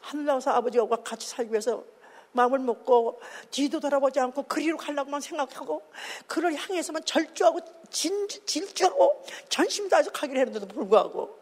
[0.00, 1.84] 하늘나라서 아버지와 같이 살기 위해서
[2.32, 5.82] 마음을 먹고 뒤도 돌아보지 않고 그리로 가려고만 생각하고
[6.26, 11.38] 그를 향해서만 절주하고 진, 질주하고 전심 다해서 가기를 했는데도 불구하고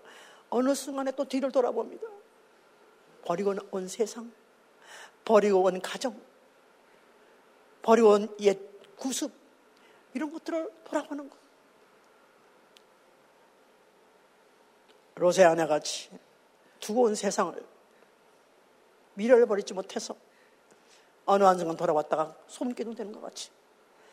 [0.50, 2.06] 어느 순간에 또 뒤를 돌아봅니다.
[3.24, 4.30] 버리고 온 세상,
[5.24, 6.20] 버리고 온 가정,
[7.80, 8.58] 버려온 옛
[8.96, 9.32] 구습
[10.14, 11.41] 이런 것들을 돌아보는 것.
[15.22, 16.10] 로세 아내 같이
[16.80, 17.54] 두고 온 세상을
[19.14, 20.16] 미래를 버리지 못해서
[21.26, 23.50] 어느 한 순간 돌아왔다가 손기둥 되는 것 같이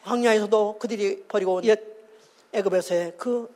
[0.04, 1.82] 광야에서도 그들이 버리고 온 옛
[2.52, 3.50] 애굽에서의 그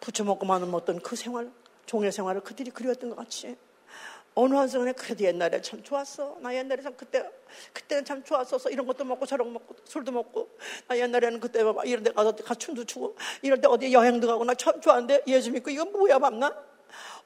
[0.00, 1.52] 부쳐먹고 마는 어떤 그 생활
[1.84, 3.56] 종의 생활을 그들이 그리웠던 것 같이
[4.34, 6.36] 어느 한순간에 그래도 옛날에 참 좋았어.
[6.40, 7.24] 나 옛날에 참 그때,
[7.72, 10.48] 그때는 참 좋았어서 이런 것도 먹고 저런 거 먹고 술도 먹고
[10.88, 14.54] 나 옛날에는 그때 이런 데 가서 가 춤도 추고 이럴 때 어디 여행도 가고 나
[14.54, 16.52] 참 좋아하는데 예수 믿고 이거 뭐야 맘나?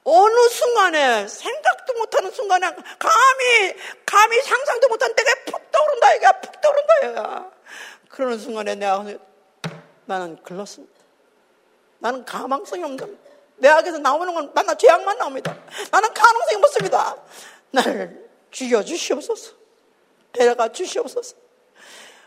[0.03, 6.93] 어느 순간에 생각도 못하는 순간에 감히 감히 상상도 못한 때가 푹 떠오른다 이거야 푹 떠오른다
[7.03, 7.51] 이거야
[8.09, 9.05] 그러는 순간에 내가
[10.05, 10.99] 나는 글렀습니다.
[11.99, 12.97] 나는 가망성이 없는
[13.59, 15.57] 내 악에서 나오는 건 만나 죄악만 나옵니다.
[15.91, 17.15] 나는 가능성이 없습니다.
[17.71, 19.53] 나를 죽여 주시옵소서.
[20.31, 21.35] 데려가 주시옵소서.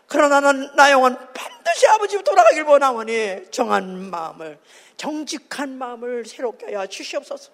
[0.06, 4.58] 그러나 나는 나 영혼 반드시 아버지 돌아가길 원하오니 정한 마음을
[4.96, 7.50] 정직한 마음을 새롭게 하여 주시옵소서.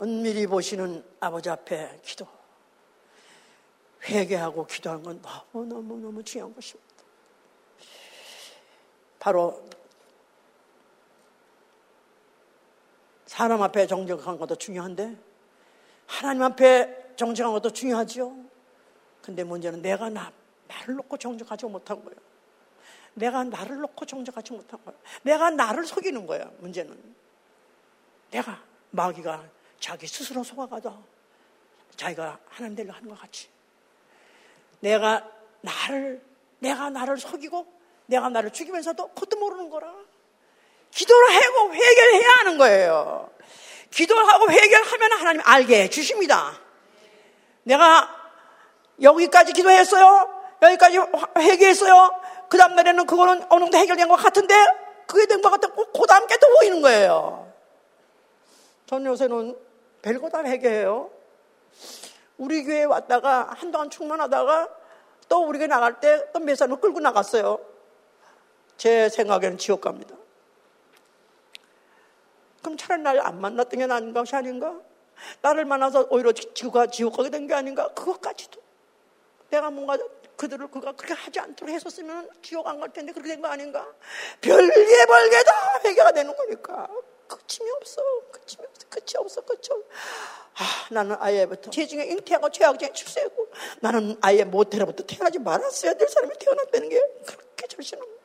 [0.00, 2.37] 은밀히 보시는 아버지 앞에 기도.
[4.04, 5.22] 회개하고 기도하는 건
[5.52, 6.88] 너무너무너무 중요한 것입니다.
[9.18, 9.68] 바로
[13.26, 15.16] 사람 앞에 정직한 것도 중요한데
[16.06, 18.34] 하나님 앞에 정직한 것도 중요하죠.
[19.22, 20.32] 근데 문제는 내가 나,
[20.66, 22.18] 나를 놓고 정직하지 못한 거예요.
[23.14, 24.98] 내가 나를 놓고 정직하지 못한 거예요.
[25.22, 26.50] 내가 나를 속이는 거예요.
[26.58, 26.96] 문제는
[28.30, 29.48] 내가 마귀가
[29.80, 30.96] 자기 스스로 속아가도
[31.96, 33.48] 자기가 하나님 되려 하는 것 같이
[34.80, 35.24] 내가
[35.60, 36.22] 나를
[36.60, 37.66] 내가 나를 속이고
[38.06, 39.92] 내가 나를 죽이면서도 그것도 모르는 거라.
[40.90, 43.30] 기도를 하고 회개해야 하는 거예요.
[43.90, 46.58] 기도하고 회개하면 하나님 알게 해 주십니다.
[47.64, 48.08] 내가
[49.02, 50.42] 여기까지 기도했어요.
[50.62, 50.98] 여기까지
[51.38, 52.10] 회개했어요.
[52.48, 54.54] 그 다음 날에는 그거는 어느 정도 해결된 것 같은데
[55.06, 57.52] 그게 된 것 같고 그 다음 게 또 보이는 거예요.
[58.86, 59.56] 전 요새는
[60.02, 61.10] 별거 다 회개해요.
[62.38, 64.68] 우리 교회에 왔다가 한동안 충만하다가
[65.28, 67.58] 또 우리 교회 나갈 때또몇 사람을 끌고 나갔어요.
[68.76, 70.14] 제 생각에는 지옥 갑니다.
[72.62, 74.78] 그럼 차라리 나를 안 만났던 게 나은 것이 아닌가?
[75.42, 77.88] 나를 만나서 오히려 지구가 지옥 가게 된 게 아닌가?
[77.92, 78.60] 그것까지도.
[79.50, 79.98] 내가 뭔가
[80.36, 83.84] 그들을 그가 그렇게 하지 않도록 했었으면 지옥 안 갈 텐데 그렇게 된 거 아닌가?
[84.40, 86.86] 별게 벌게 다 회개가 되는 거니까.
[87.26, 88.00] 끝이 없어.
[88.30, 88.77] 끝이 없어.
[88.88, 89.40] 끝이 없어.
[89.42, 89.88] 끝이 없어.
[90.60, 93.48] 아, 나는 아예부터 체중에 잉태하고 최악중에 출세하고
[93.80, 98.18] 나는 아예 모태로부터 태어나지 말았어야 될 사람이 태어났다는 게 그렇게 절실한 거야.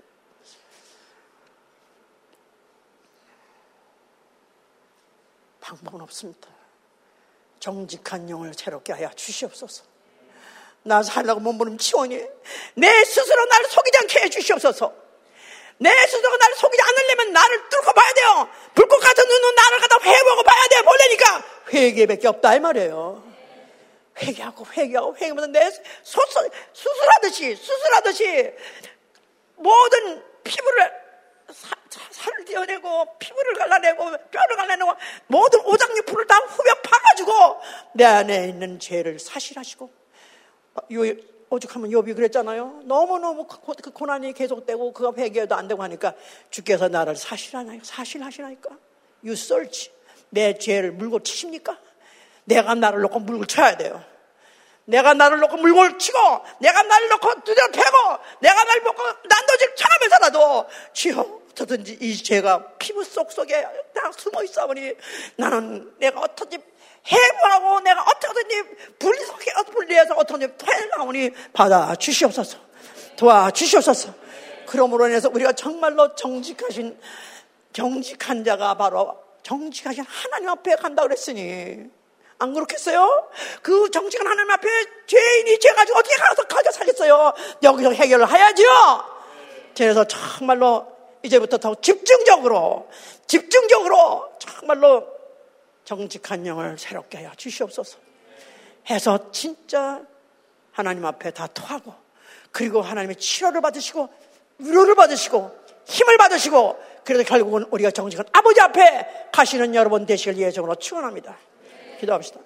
[5.61, 6.49] 방법은 없습니다.
[7.59, 9.83] 정직한 영을 새롭게 하여 주시옵소서.
[10.83, 12.19] 나 살라고 몸부림 치오니
[12.75, 15.02] 내 스스로 나를 속이지 않게 해 주시옵소서.
[15.83, 18.49] 내 스스로가 나를 속이지 않으려면 나를 뚫고 봐야 돼요.
[18.73, 20.81] 불꽃 같은 눈은 나를 갖다 회보고 봐야 돼.
[20.81, 23.21] 보려니까 회개밖에 없다 이 말이에요.
[24.17, 25.69] 회개하고 회개하고 회개하면서 내
[26.03, 28.53] 소설 수술하듯이 수술하듯이
[29.57, 30.91] 모든 피부를
[31.51, 31.75] 사,
[32.11, 34.93] 살을 떼어내고 피부를 갈라내고 뼈를 갈라내고
[35.27, 37.61] 모든 오장육부를 다 후벼 파가지고
[37.95, 39.91] 내 안에 있는 죄를 사실하시고
[40.93, 42.81] 요, 오죽하면 욥이 그랬잖아요.
[42.85, 46.13] 너무너무 그, 그 고난이 계속되고 그가 회개도 안 되고 하니까
[46.49, 47.79] 주께서 나를 사실하나요?
[47.83, 48.69] 사실하시나니까?
[49.25, 49.91] Search.
[50.29, 51.77] 내 죄를 물고 치십니까?
[52.45, 54.03] 내가 나를 놓고 물고 쳐야 돼요.
[54.85, 56.17] 내가 나를 놓고 물고 치고,
[56.59, 57.97] 내가 나를 놓고 두드려 패고,
[58.39, 63.61] 내가 나를 놓고 난도질 쳐가면서라도, 주여, 어떻든지 이 죄가 피부 속 속에
[63.93, 64.93] 다 숨어 있어보니
[65.37, 66.57] 나는 내가 어떻게
[67.11, 68.63] 해보라고 내가 어떻게든지
[68.99, 72.57] 분리속해, 분리해서 어떻게든지 해나오니 받아 주시옵소서.
[73.15, 74.13] 도와 주시옵소서.
[74.65, 76.99] 그러므로 인해서 우리가 정말로 정직하신,
[77.73, 81.83] 정직한 자가 바로 정직하신 하나님 앞에 간다 그랬으니,
[82.39, 83.29] 안 그렇겠어요?
[83.61, 84.67] 그 정직한 하나님 앞에
[85.05, 87.33] 죄인이 죄 가지고 어떻게 가서 가져 살겠어요?
[87.61, 88.63] 여기서 해결을 해야죠.
[89.75, 90.87] 그래서 정말로
[91.23, 92.89] 이제부터 더 집중적으로,
[93.27, 95.12] 집중적으로 정말로
[95.83, 97.97] 정직한 영을 새롭게 하여 주시옵소서.
[98.89, 100.01] 해서 진짜
[100.71, 101.93] 하나님 앞에 다 토하고,
[102.51, 104.09] 그리고 하나님의 치료를 받으시고,
[104.59, 111.37] 위로를 받으시고, 힘을 받으시고, 그래서 결국은 우리가 정직한 아버지 앞에 가시는 여러분 되시길 예정으로 축원합니다.
[111.99, 112.39] 기도합시다.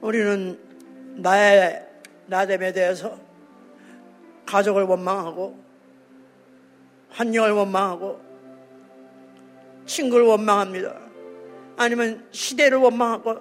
[0.00, 0.58] 우리는
[1.22, 1.86] 나의
[2.26, 3.18] 나됨에 대해서
[4.52, 5.58] 가족을 원망하고
[7.08, 8.20] 환경을 원망하고
[9.86, 10.94] 친구를 원망합니다.
[11.78, 13.40] 아니면 시대를 원망하고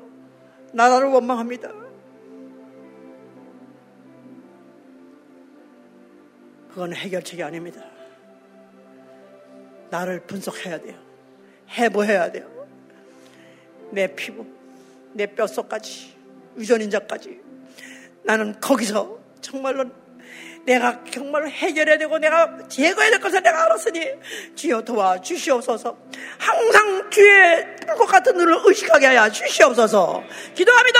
[0.73, 1.69] 나라를 원망합니다.
[6.69, 7.83] 그건 해결책이 아닙니다.
[9.89, 10.97] 나를 분석해야 돼요.
[11.71, 12.49] 해부해야 돼요.
[13.91, 14.45] 내 피부,
[15.11, 16.15] 내 뼛속까지,
[16.57, 17.41] 유전인자까지.
[18.23, 19.91] 나는 거기서 정말로
[20.65, 24.07] 내가 정말 해결해야 되고 내가 제거해야 될 것을 내가 알았으니
[24.55, 25.97] 주여 도와 주시옵소서.
[26.37, 30.23] 항상 주의 뿔것 같은 눈을 의식하게 하여 주시옵소서.
[30.55, 30.99] 기도합니다.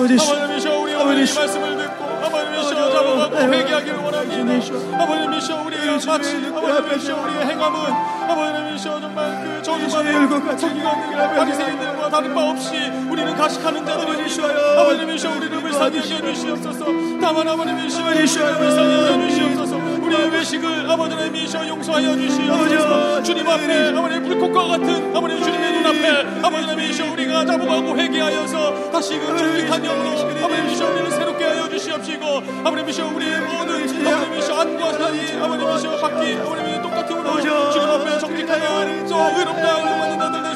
[0.00, 7.22] 아버지 아버님이셔 우리 아버지 이 말씀을 듣고 아버님이셔 잡아가고 회개하기를 원합니다 아버님이셔 우리가 마치 아버님이셔
[7.22, 7.92] 우리의 행함은
[8.30, 10.90] 아버님이셔 정말 그 저주받은 저기가
[11.34, 12.76] 바리새인들과 다른 바 없이
[13.10, 14.46] 우리는 가식하는 자들이시여
[14.80, 16.86] 아버님이셔 우리를 불쌍히 여겨 주시옵소서
[17.20, 19.79] 다만 아버님이시여 우리를 불쌍히 여겨 주시옵소서
[20.10, 23.22] 우리의 외식을 아버지 하나님이셔 용서하여 주시옵소서.
[23.22, 29.82] 주님 앞에 아버님 불꽃과 같은 아버님 주님의 눈앞에 아버지 하나님이셔 우리가 자복하고 회개하여서 다시금 정직한
[29.82, 32.26] 영으로 아버님이셔 우리를 새롭게 하여 주시옵시고
[32.64, 39.38] 아버님이셔 우리의 모든 아버님이셔 안과 사이 아버님이셔 바퀴 아버님이 똑같은 으로 주님 앞에 정직하여 또
[39.38, 40.49] 의롭다 수 있도록 도와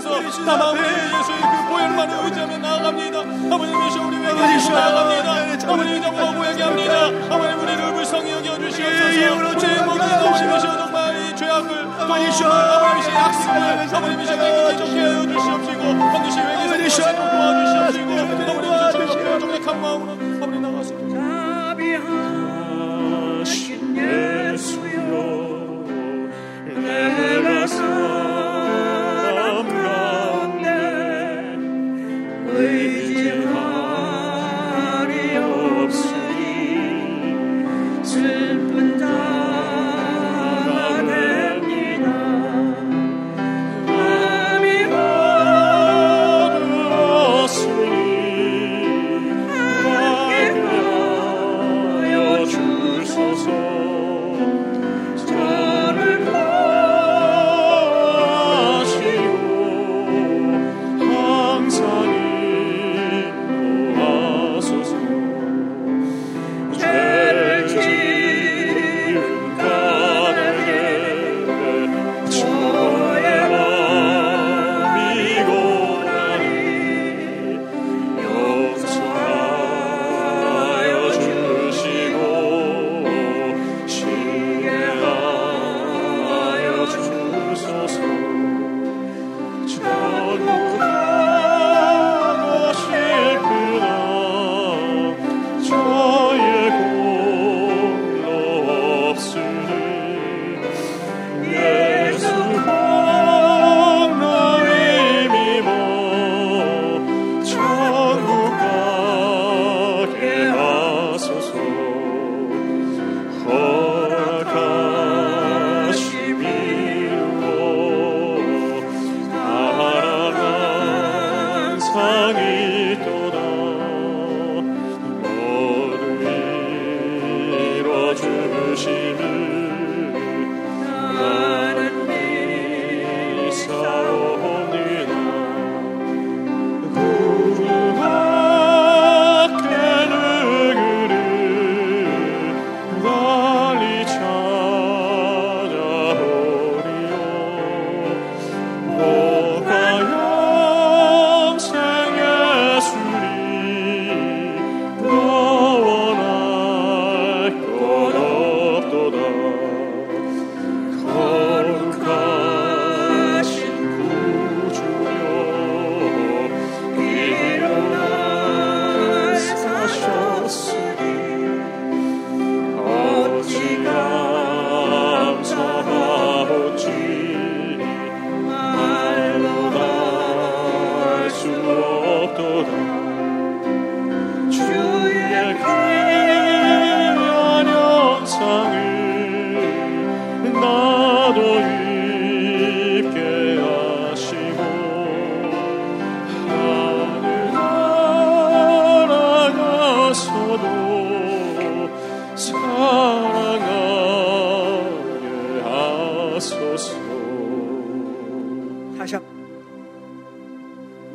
[0.00, 0.44] 주시옵소서.
[0.46, 3.18] 다만 우리 예수의 그 보혈만을 의지하며 나아갑니다.
[3.54, 5.72] 아버님이셔 우리 회개하시고 나아갑니다.
[5.72, 7.06] 아버님 자복하고 회개합니다.
[7.34, 8.82] 아버님 우리를 불쌍히 여겨주시옵소서.
[8.82, 16.38] 우리의 모든 아버님이셔 정말 이 죄악을 또 아버님이셔 약속을 아버님이셔 깨끗이 좋게 하여 주시옵시고 반드시
[16.40, 20.11] 회개에서 도와주시옵시고 아버님이셔 주님 앞에 정직한 마음으로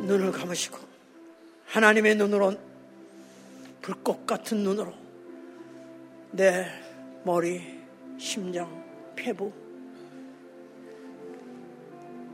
[0.08, 0.78] 눈을 감으시고
[1.66, 2.58] 하나님의 눈으로
[3.82, 4.94] 불꽃 같은 눈으로
[6.30, 6.66] 내
[7.24, 7.78] 머리,
[8.18, 8.66] 심장,
[9.14, 9.52] 폐부,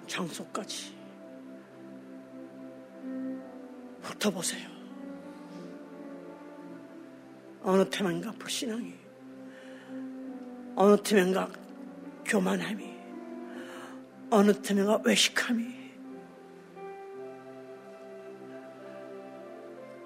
[0.06, 0.94] 장소까지
[4.02, 4.68] 훑어보세요.
[7.64, 8.94] 어느 틈인가 불신앙이,
[10.76, 11.51] 어느 틈인가
[12.24, 12.94] 교만함이,
[14.30, 15.84] 어느 틈인가 외식함이,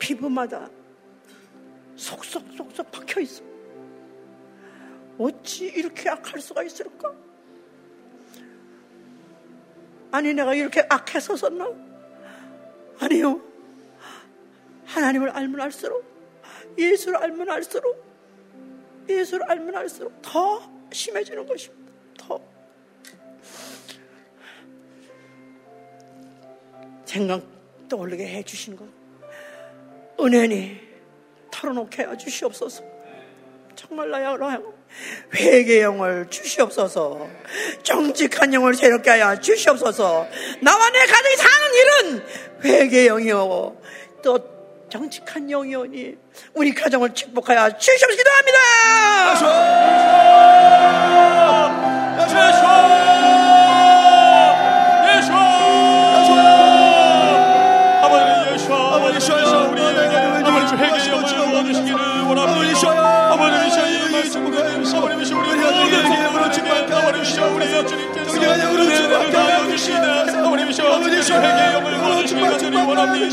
[0.09, 0.71] 피부마다
[1.97, 3.43] 속속속속 박혀 있어.
[5.19, 7.15] 어찌 이렇게 악할 수가 있을까?
[10.11, 11.69] 아니 내가 이렇게 악해서었나
[13.01, 13.43] 아니요.
[14.87, 16.03] 하나님을 알면 알수록
[16.79, 18.03] 예수를 알면 알수록
[19.07, 21.93] 예수를 알면 알수록 더 심해지는 것입니다.
[22.17, 22.41] 더
[27.05, 27.43] 생각
[27.91, 28.98] 떠올리게 해주신 것
[30.21, 30.81] 은혜니
[31.51, 32.83] 털어놓게 해 주시옵소서.
[33.75, 34.59] 정말 나야 나야
[35.35, 37.29] 회개 영을 주시옵소서.
[37.83, 40.27] 정직한 영을 새롭게 하여 주시옵소서.
[40.61, 42.27] 나와 내 가정이 사는 일은
[42.65, 43.77] 회개 영이요.
[44.23, 44.39] 또
[44.89, 46.17] 정직한 영이오니
[46.55, 48.59] 우리 가정을 축복하여 주시옵소서 기도 합니다.
[62.29, 64.47] 원합니다 아버지 예수 이 말씀을
[64.99, 66.73] 아버지 예수 우리 모든 성도를 주님
[67.21, 70.27] 예수 우리 주님께서 은혜를 가하여 주시나
[70.69, 73.27] 예수 아버지 회개 영을 원하시기 간절히 원합니다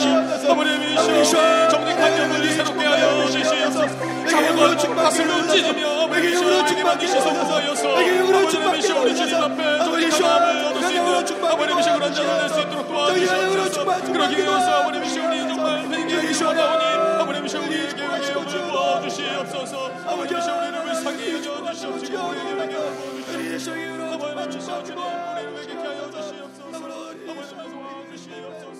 [1.19, 1.35] 예수
[1.69, 4.15] 정직한 영을 새롭게 하여 주시옵소서
[4.77, 7.71] 자꾸만 가슴을 찢으며 예수 우리 만드시소 구하여서
[8.75, 10.65] 예수 우리 주님 앞에 정직한 마음을
[11.51, 17.14] 아버지 예수 그런 자를 낼수 있도록 도와주시옵소서 그러기 위해서 아버님 이시 우리 정말 회개하기 원하오니
[17.93, 18.45] 계획시고
[19.01, 19.91] 주시옵소서.
[20.07, 22.75] 아버지 우리를 상히 여겨 주시옵시고 우리를 맡겨
[23.33, 26.85] 우리의 성의로 아버지 주시옵시고 우리를 맡겨 주시옵소서.
[27.29, 27.55] 아버지
[28.11, 28.74] 주시옵소서.